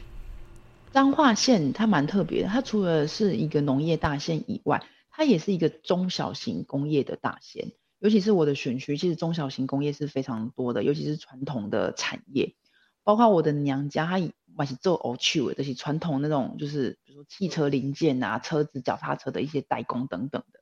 [0.91, 4.83] 彰化县它蛮特别的，它除了是一个农业大县以外。
[5.19, 12.53] 它也是一个中小型工业的大县，尤其是我的选区，其实中小型工业是非常多的，尤其是传统的产业，
[13.03, 14.19] 包括我的娘家，它
[14.63, 20.59] 也是做 o t o 这些传统那种，就是比如说汽车零件啊、车子、脚踏车的一些代工等等的。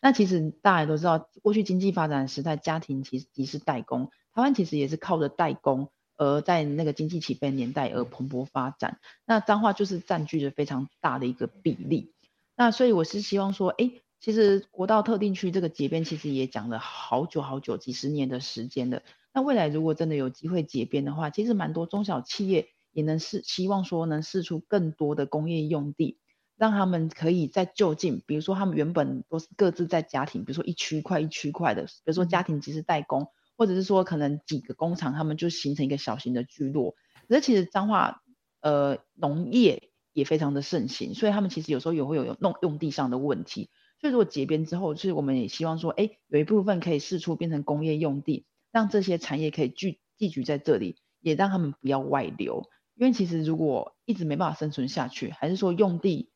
[0.00, 9.00] 那其实大家都知道，过去经济发展时代，家庭其实即是代工，台湾其实也是靠着代工而在那个经济起飞年代而蓬勃发展。
[9.24, 12.12] 那彰化就是占据着非常大的一个比例。
[12.56, 19.02] 那所以我是希望说，哎，其实国道特定区这个结边其实也讲了好久好久，几十年的时间了。
[19.32, 26.18] 那未来如果真的有机会结边的话，其实蛮多中小企业也能试，希望说能试出更多的工业用地，
[26.56, 36.94] 让他们可以在就近，比如说他们原本都是各自在家庭，比如说一区块一区块的，比如说家庭即是代工，或者是说可能几个工厂，他们就形成一个小型的聚落。
[37.28, 38.22] 可是其实彰化
[38.60, 39.84] 呃农业。
[40.14, 43.70] 也非常的盛行，所以他们其实有时候也会有弄用地上的问题。
[44.00, 52.64] 所以如果结编之后，就是我们也希望说，哎，有一部分可以试出变成工业用地，让这些产业可以聚聚集在这里，也让他们不要外流。
[52.98, 56.30] 因为其实如果一直没办法生存下去，还是说用地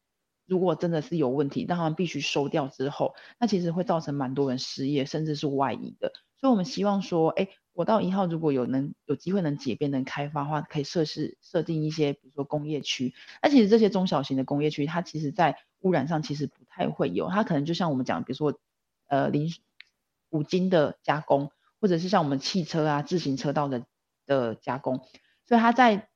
[0.47, 6.13] 如果真的是有问题，让他们必须收掉之后，那其实会造成蛮多人失业，甚至是外移的。
[6.41, 7.49] 所以我们希望说，哎。
[7.75, 13.15] 国道一号如果有能有机会能解变能开发的话，可以设施设定一些，比如说工业区。
[13.43, 17.31] 那其实这些中小型的工业区，它其实在污染上其实不太会有。
[17.31, 18.59] 它可能就像我们讲，比如说
[19.09, 19.51] 呃零
[20.29, 21.51] 五金的加工，
[21.81, 23.87] 或者是像我们汽车啊自行车道的
[24.27, 24.99] 的加工，
[25.47, 26.11] 所以它在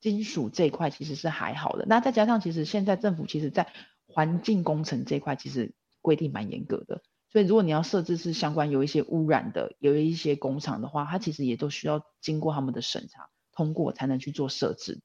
[0.00, 1.84] 金属这一块其实是还好的。
[1.86, 3.66] 那再加上其实现在政府其实在
[4.06, 7.02] 环境工程这一块其实规定蛮严格的。
[7.30, 15.02] 所以，如果你要设置是相关有一些污染的，有一些工厂的话，它其实也都需要经过他们的审查通过才能去做设置的。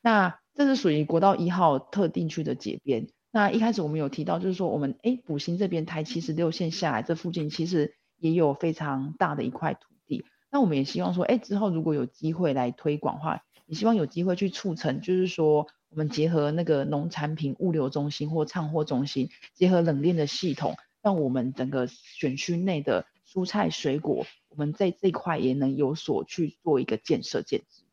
[0.00, 3.08] 那这是属于国道一号特定区的解边。
[3.30, 10.24] 那一开始我们有提到，就是说我们哎，补新这边台七十六线下来，这附近其实也有非常大的一块土地。
[10.50, 20.76] 那我们也希望说，哎，之后如果有机会来推广话，你希望有机会去促成，就是说我们结合那个农产品物流中心或畅货中心，结合冷链的系统。
[21.02, 27.83] 让我们整个选区内的蔬菜水果，我们在这块也能有所去做一个建设建制，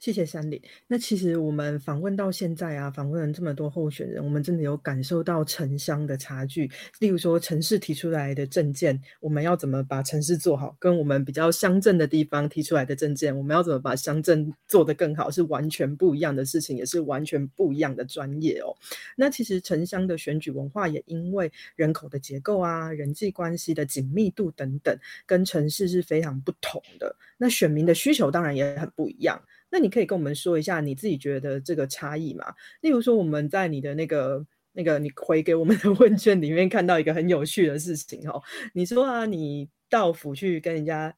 [0.00, 0.62] 谢谢山里。
[0.86, 6.70] 那其实我们访问到现在啊，访问了这么多候选人，我们真的有感受到城乡的差距。
[7.00, 18.74] 例如说，城市提出来的证件，我们要怎么把城市做好，跟我们比较乡镇的地方提出来的证件，我们要怎么把乡镇做得更好，是完全不一样的事情，也是完全不一样的专业哦。
[19.16, 27.14] 那其实城乡的选举文化也因为人口的结构啊、人际关系的紧密度等等，跟城市是非常不同的。
[27.36, 29.38] 那选民的需求当然也很不一样。
[29.70, 32.54] 那你可以跟我们说一下你自己觉得这个差异吗？
[32.80, 38.42] 例如说我们在你的那个那个你回给我们的问卷里面看到一个很有趣的事情哦，
[38.72, 41.14] 你说啊，你到府去跟人家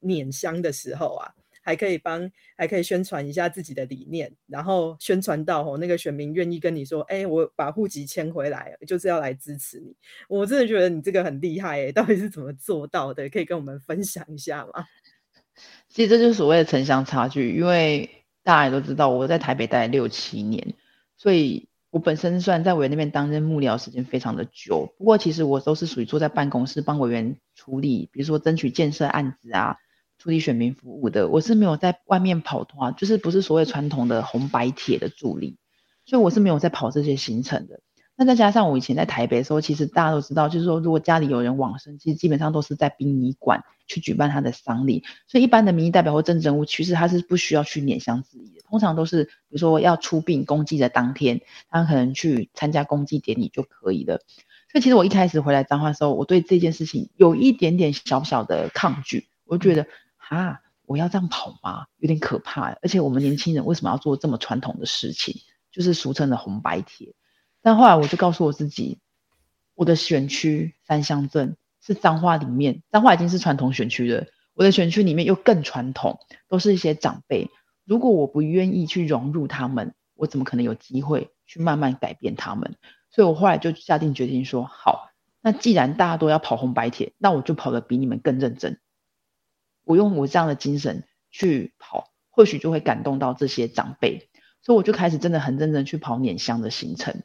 [0.00, 1.32] 碾香的时候啊，
[1.62, 9.96] 还可以帮还可以宣传一下自己的理念，然后宣传到哦那个选民愿意跟你说，哎，我把户籍迁回来，就是要来支持你。
[10.28, 13.28] 我真的觉得你这个很厉害哎，到底是怎么做到的？
[13.28, 14.84] 可以跟我们分享一下吗？
[15.88, 20.74] 其实这就是所谓的城乡差距，因为大家也都知道，我在台北待六七年，
[21.16, 29.76] 所以我本身虽然在委员那边担任幕僚时间非常的久，不过其实我都是属于坐在办公室帮委员处理，比如说争取建设案子啊，
[30.18, 35.58] 处理选民服务的，我是没有在外面跑的话，就是不是所谓传统的红白铁的助理，
[36.04, 37.80] 所以我是没有在跑这些行程的。
[38.16, 45.02] 那再加上我以前在台北的时候，其实大家都知道，就是说如果家里有人往生，其实基本上都是在殡仪馆去举办他的丧礼。
[45.26, 48.62] 所以一般的民意代表或政治人物，其实他是不需要去拈香致意的。
[48.68, 54.20] 通常都是比如说要出殡公祭的当天，他可能去参加公祭典礼就可以了。
[54.70, 59.86] 所以其实我一开始回来彰化的时候，我对这件事情有一点点小小的抗拒，我觉得
[60.16, 61.86] 哈，我要这样跑吗？
[61.98, 62.72] 有点可怕。
[62.80, 65.34] 而且我们年轻人为什么要做这么传统的事情？
[65.72, 67.12] 就是俗称的红白帖。
[67.64, 68.98] 但后来我就告诉我自己，
[69.74, 77.50] 我的选区三乡镇是彰化里面，彰化已经是传统选区了，我的选区里面又更传统，都是一些长辈。
[77.86, 82.76] 如果我不愿意去融入他们，我怎么可能有机会去慢慢改变他们？
[83.10, 85.08] 所以我后来就下定决心说，好，
[85.40, 88.78] 那既然大家都要跑红白铁，那我就跑得比你们更认真。
[89.84, 94.28] 我用我这样的精神去跑，或许就会感动到这些长辈。
[94.60, 97.22] 所以我就开始真的很认真去跑碾香的行程。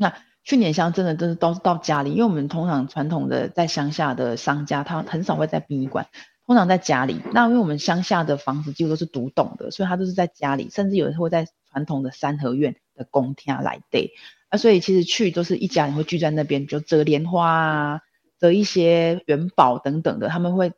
[0.00, 6.08] 那去年香真的都是都是到家里，因为我们通常传统的在乡下的商家，他很少会在殡仪馆，
[6.46, 7.20] 通常在家里。
[7.34, 14.12] 那因为我们乡下的房子几乎都是独栋的，所以他都是在家里，甚至有时候会在传统的三合院的公厅来对。
[14.48, 18.00] 啊，所以其实去都是一家人会聚在那边，就折莲花啊，
[18.38, 20.28] 折一些元宝等等的。
[20.28, 20.72] 他们会，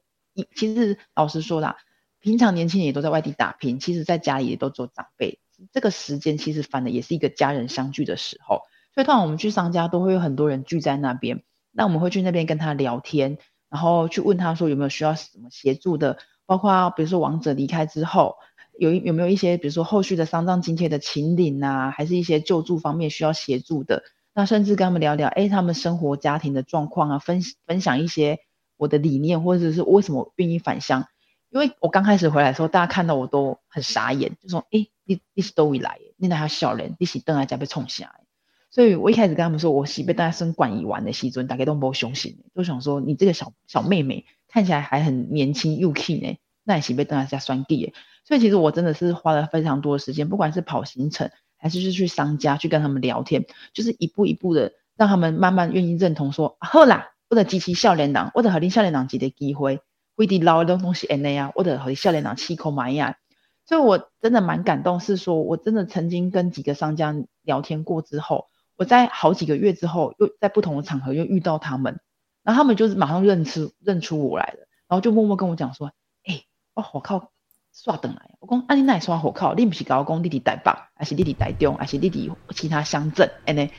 [0.56, 1.76] 其实老实说啦，
[2.18, 5.38] 平常年轻人也都在外地打拼，其实在家里也都做长辈。
[5.72, 8.62] 这个时间其实反的也是一个家人相聚的时候，
[8.94, 13.38] 所以通常我们去商家都会有很多人聚在那边，那我们会去那边跟他聊天，
[13.70, 18.36] 然后去问他说有没有需要什么协助的，包括比如说王者离开之后，
[18.78, 24.02] 有有没有一些比如说后续的丧葬津贴的请领啊，还是一些救助方面需要协助的，
[24.34, 28.40] 那甚至跟他们聊聊，哎，他们生活家庭的状况啊，分分享一些
[28.76, 31.06] 我的理念，或者是为什么愿意返乡。
[31.48, 38.14] 因为我刚开始回来的时候，大家看到我都很傻眼，就说：“哎，你你是都会来，你那还笑人，你是等来家被冲下。”
[38.72, 47.92] 所以我一开始跟他们说，我是被大家生管一完的西尊，大概都不凶心，都想说你这个小小妹妹看起来还很年轻又 k 呢，那也是被大家酸地。
[48.24, 59.80] 所以其实我真的是花了非常多的时间，不管是跑行程，还是是去商家去跟他们聊天，就是一步一步的让他们慢慢愿意认同说：“好啦，我的机器笑脸党，我的和你笑脸党级的机会。”
[60.14, 63.16] 会的捞的东西 N A 啊，或者和笑脸党气口买呀，
[63.66, 72.00] 所以我真的蛮感动，是说我真的曾经跟几个商家聊天过之后，我在好几个月之后，又在不同的场合又遇到他们，
[72.42, 75.92] 然后他们就是马上认出认出我来了，然后就默默跟我讲说，
[76.24, 76.42] 哎，
[76.74, 77.30] 我好靠
[77.72, 83.70] 刷等来，我讲啊你哪刷火靠，你不是搞讲弟弟台北，还是弟弟台中，还是弟弟其他乡镇，N A，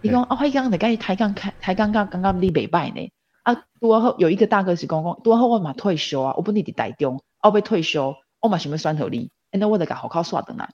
[0.00, 3.10] 你讲啊，我刚刚在跟台杠开台杠刚刚刚你北拜呢。
[3.42, 10.70] 啊，多后有一个大哥是讲讲，多后我嘛退休啊，我不你伫台中，我被退休，我嘛想要酸头力，那我得搞火靠刷等来。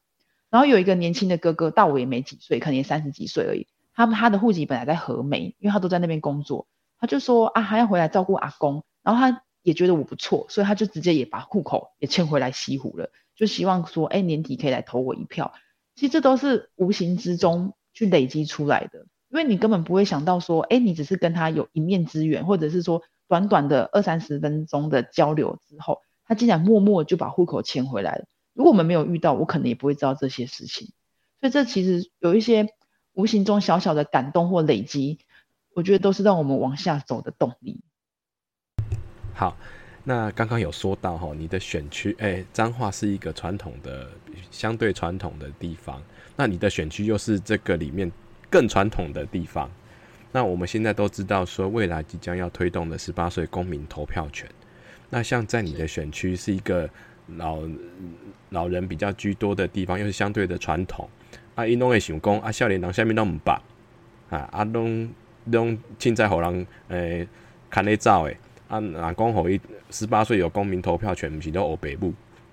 [0.51, 3.67] 然后有一个年轻的哥哥，大我也没几岁，可能也三十几岁而已。
[3.95, 6.67] 他他的户籍本来在和美，因为他都在那边工作。
[6.99, 8.85] 他就说啊，还要回来照顾阿公。
[9.03, 15.53] 然后他也觉得我不错，所以他就直接也把户口也迁回来西湖了，就希望说，哎，年底可以来投我一票。
[15.95, 19.07] 其实这都是无形之中去累积出来的。
[19.31, 28.25] 因为你根本不会想到说，哎，你只是跟他有一面之缘，或者是说短短的二三十分钟的交流之后，他竟然默默就把户口迁回来了。
[28.59, 30.89] 如果我们没有遇到，我可能也不会知道这些事情。
[31.41, 32.67] 所以这其实有一些
[33.13, 35.21] 无形中小小的感动或累积，
[35.75, 37.81] 我觉得都是让我们往下走的动力。
[39.33, 39.57] 好，
[40.03, 44.11] 那刚刚有说到哈，你的选区，哎，彰化是一个传统的、
[44.51, 46.03] 相对传统的地方，
[46.35, 48.11] 那你的选区又是这个里面。
[48.51, 49.71] 更传统的地方，
[50.33, 54.49] 那我们现在都知道说，未来即将要推动的十八岁公民投票权。
[55.11, 56.89] 那像在你的选区是一个
[57.37, 57.61] 老
[58.51, 61.09] 老人比较居多的地方，又是相对的传统。
[61.55, 63.59] 啊，伊拢会想讲，啊，少年人下面都唔捌，
[64.31, 65.09] 啊，啊，拢
[65.47, 67.29] 拢凊彩互人诶
[67.69, 68.37] 看咧走诶。
[68.69, 69.61] 啊，若讲互伊
[69.91, 72.13] 十八岁有公民投票权，毋是都学北部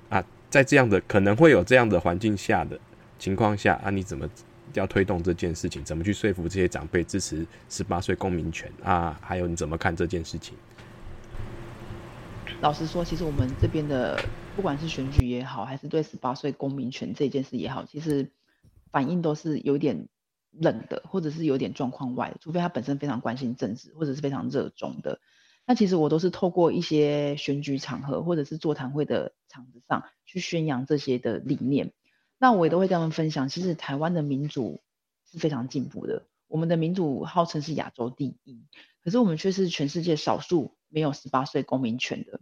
[0.10, 0.24] 啊？
[0.50, 2.80] 在这样的可能会有这样的环境下的
[3.18, 4.30] 情况下，啊，你怎么？
[4.74, 9.18] 要推动这件事情，怎么去说服这些长辈支持十八岁公民权啊？
[9.22, 10.54] 还有你怎么看这件事情？
[12.62, 14.20] 老实说，其实我们这边的
[14.56, 18.32] 不管是选举也好，还是对十八岁公民权这件事也好，其实
[18.92, 20.08] 反应都是有点
[20.52, 22.38] 冷的，或者是有点状况外的。
[22.40, 25.20] 除非他本身非常关心政治，或者是非常热衷的。
[25.68, 31.92] 那其实我都是透过一些选举场合，或者是座谈会的场子上去宣扬这些的理念。
[32.38, 34.82] 那我也都会跟他们分享，其实台湾的民主
[35.30, 36.24] 是非常进步的。
[36.48, 38.64] 我们的民主号称是亚洲第一，
[39.04, 42.40] 可是我们却是全世界少数没有十八岁公民权的。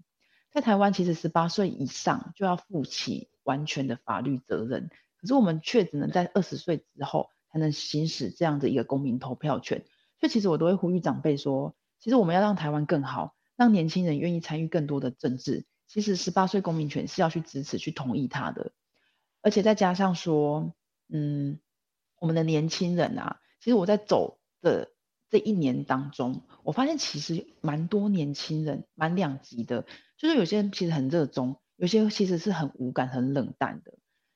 [0.52, 9.84] 在台湾，其实十八岁以上就要负起完全的法律责任，可是我们却只能在二十岁之后才能行使这样的一个公民投票权。
[10.20, 15.66] 所以，其实我都会呼吁长辈说，其实我们要让台湾更好，让年轻人愿意参与更多的政治。
[15.88, 18.72] 其实，十八岁公民权是要去支持、去同意他的。
[19.42, 20.76] 而且再加上说，
[21.10, 21.60] 嗯，
[22.20, 24.92] 我们的年轻人啊，其实我在走的
[25.34, 29.84] 这一年当中，我发现其实蛮多年轻人蛮两极的，
[30.16, 33.96] 就是有些人其实很热衷，有些其实是很无感、很冷淡的。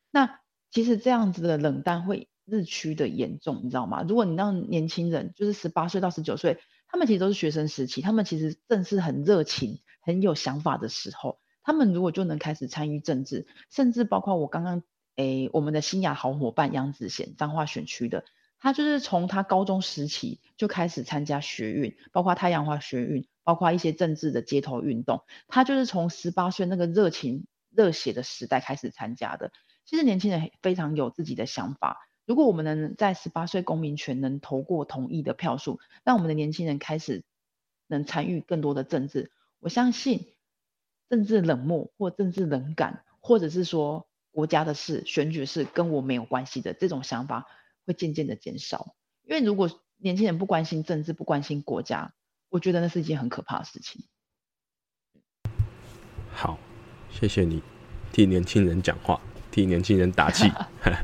[0.10, 0.40] 那
[0.72, 4.04] 其实这样子的冷淡会日趋的严重，你知道吗？
[4.10, 11.38] 如果你让年轻人就是十八岁到十九岁他们其实都是学生时期，他们其实正是很热情、很有想法的时候。
[11.62, 14.82] 他们如果就能开始参与政治，甚至包括我刚刚
[15.16, 18.24] 诶，我们的新雅好伙伴杨子贤，彰化选区的，
[18.60, 25.24] 他就是从他高中时期就开始参加学运，包括太阳花学运，包括一些政治的街头运动。
[25.48, 29.52] 他就是从十八岁那个热情、热血的时代开始参加的。
[29.86, 32.00] 其实年轻人非常有自己的想法。
[32.26, 37.24] 如果我们能在十八岁公民权能投过同意的票数，让我们的年轻人开始
[37.88, 40.34] 能参与更多的政治，我相信
[41.10, 47.46] 政治冷漠或政治冷感，或者是说国家的事、选举事跟我没有关系的这种想法，
[47.88, 48.94] 会渐渐的减少。
[49.24, 52.14] 因为如果年轻人不关心政治、不关心国家，
[52.50, 54.04] 我觉得那是一件很可怕的事情。
[56.32, 56.60] 好，
[57.10, 57.64] 谢谢你
[58.12, 59.20] 替年轻人讲话，
[59.50, 60.52] 替年轻人打气。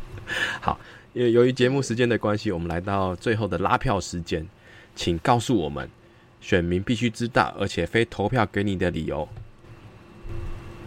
[0.61, 0.79] 好。
[1.15, 4.47] 因为由于节目时间的关系，我们来到最后的拉票时间，
[4.95, 5.87] 请告诉我们
[6.41, 9.23] 选民必须知道而且非投票给你的理由。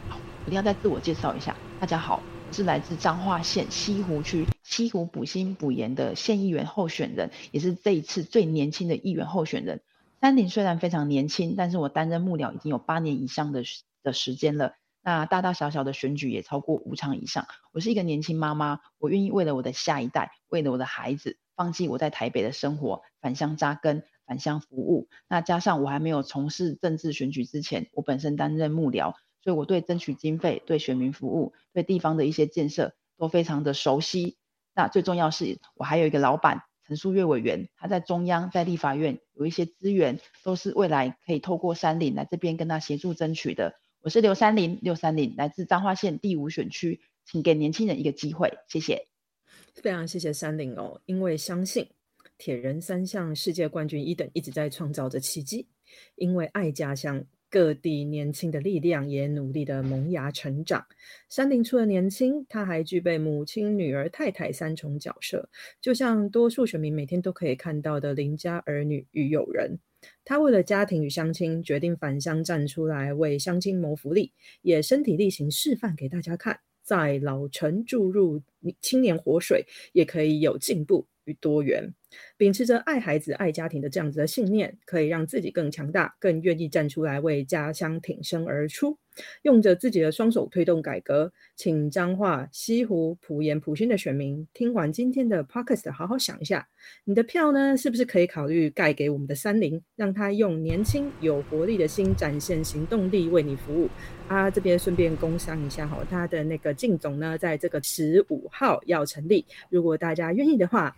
[0.08, 1.54] 好，一定要再自我介绍一下。
[1.78, 4.44] 大家好，我是来自彰化县西湖区
[4.76, 9.80] 西湖补新补盐的县议员候选人，也是这一次最年轻的议员候选人。
[10.20, 13.62] 三林虽然非常年轻，但是我担任幕僚已经有八年以上的
[14.02, 14.74] 的时间了。
[15.00, 17.46] 那大大小小的选举也超过五场以上。
[17.72, 25.08] 我是一个年轻妈妈，我愿意为了我的下一代，为了我的孩子，放弃我在台北的生活，返乡扎根，返乡服务。
[25.26, 34.36] 那加上我还没有从事政治选举之前，我本身担任幕僚，所以我对争取经费、对选民服务、对地方的一些建设都非常的熟悉。
[34.76, 43.74] 那最重要是我还有一个老板陈淑月委员，他在中央在立法院有一些资源，都是未来可以透过山林来这边跟他协助争取的。
[44.02, 49.08] 我是刘三林，刘三林来自彰化县第五选区，请给年轻人一个机会，谢谢。
[49.74, 51.88] 非常谢谢三林哦，因为相信
[52.38, 55.66] 铁人三项世界冠军一等一直在创造着奇迹，
[56.14, 60.84] 因为爱家乡，各地年轻的力量也努力的萌芽成长。
[61.28, 65.48] 山林除了年轻，他还具备母亲、女儿、太太三重角色，
[65.80, 69.78] 就像多数选民每天都可以看到的邻家儿女与友人。
[70.24, 74.32] 他为了家庭与乡亲，决定返乡站出来为乡亲谋福利，
[74.62, 78.42] 也身体力行示范给大家看，在老城注入
[78.80, 81.06] 青年活水，也可以有进步。
[81.26, 81.92] 与多元，
[82.36, 88.96] 秉持着爱孩子、爱家庭的这样子的信念，可以让自己更强大，更愿意站出来为家乡挺身而出，
[89.42, 91.32] 用着自己的双手推动改革。
[91.56, 96.68] 请彰化、西湖、普盐、普新的选民听完今天的 podcast，好好想一下，
[97.04, 103.88] 你的票呢，是不是可以考虑盖给我们的三林，让他用年轻有活力的心展现行动力，为你服务。
[104.28, 110.94] 啊，这边顺便工商一下哈，他的那个靳总呢，在这个十五号要成立，如果大家愿意的话。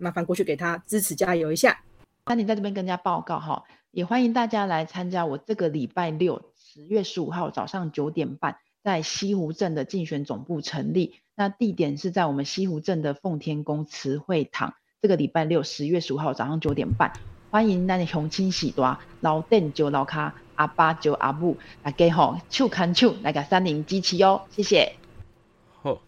[0.00, 1.78] 麻烦过去给他支持加油一下。
[2.26, 11.14] 那你在这边跟人家报告哈，也欢迎大家来参加我这个礼拜六十月十五号早上九点半在西湖镇的竞选总部成立。
[11.34, 14.74] 那地点是在我们西湖镇的奉天宫慈惠堂。
[15.02, 17.10] 这个礼拜六十月十五号早上九点半，
[17.50, 24.92] 欢迎那你雄亲喜多老邓就老卡阿爸就阿母大家吼手看手来个三零支持哦，谢谢。
[25.80, 25.98] 好，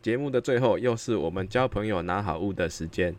[0.00, 3.12] 节目的最后又是我们交朋友拿好物的时间。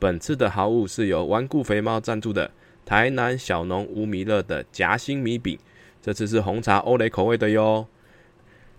[0.00, 2.50] 本次的好物是由顽固肥猫赞助的
[2.86, 5.58] 台南小农吴米乐的夹心米饼，
[6.00, 7.86] 这次是红茶欧蕾口味的哟，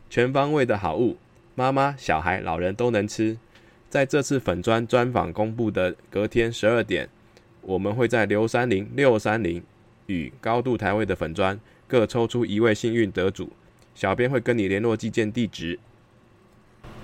[0.09, 1.17] 全方位的好物，
[1.53, 3.37] 妈妈、小孩、老人都能吃。
[3.87, 7.07] 在这次粉砖专访公布的隔天十二点，
[7.61, 9.61] 我们会在刘三零六三零
[10.07, 13.51] 与高度台位的粉砖各抽出一位幸运得主，
[13.93, 15.77] 小编会跟你联络寄件地址。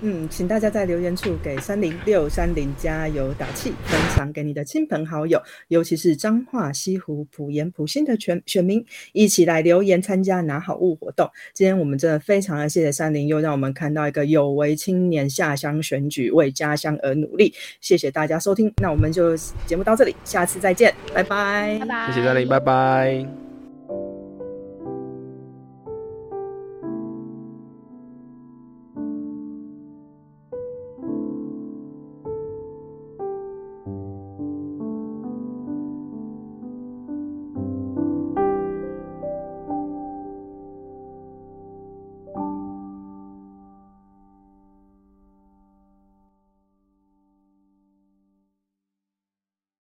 [0.00, 11.28] 嗯，请大家在留言处给三零六三零加油打气，分享给你的亲朋好友，尤其是彰化西湖普盐普新的全选民，一起来留言参加拿好物活动。
[11.52, 17.52] 今天我们真的非常的谢谢三零，又让我们看到一个有为青年下乡选举，为家乡而努力。
[17.80, 19.36] 谢谢大家收听，那我们就
[19.66, 23.47] 节目到这里，下次再见，拜拜，拜拜，谢谢三零，拜拜。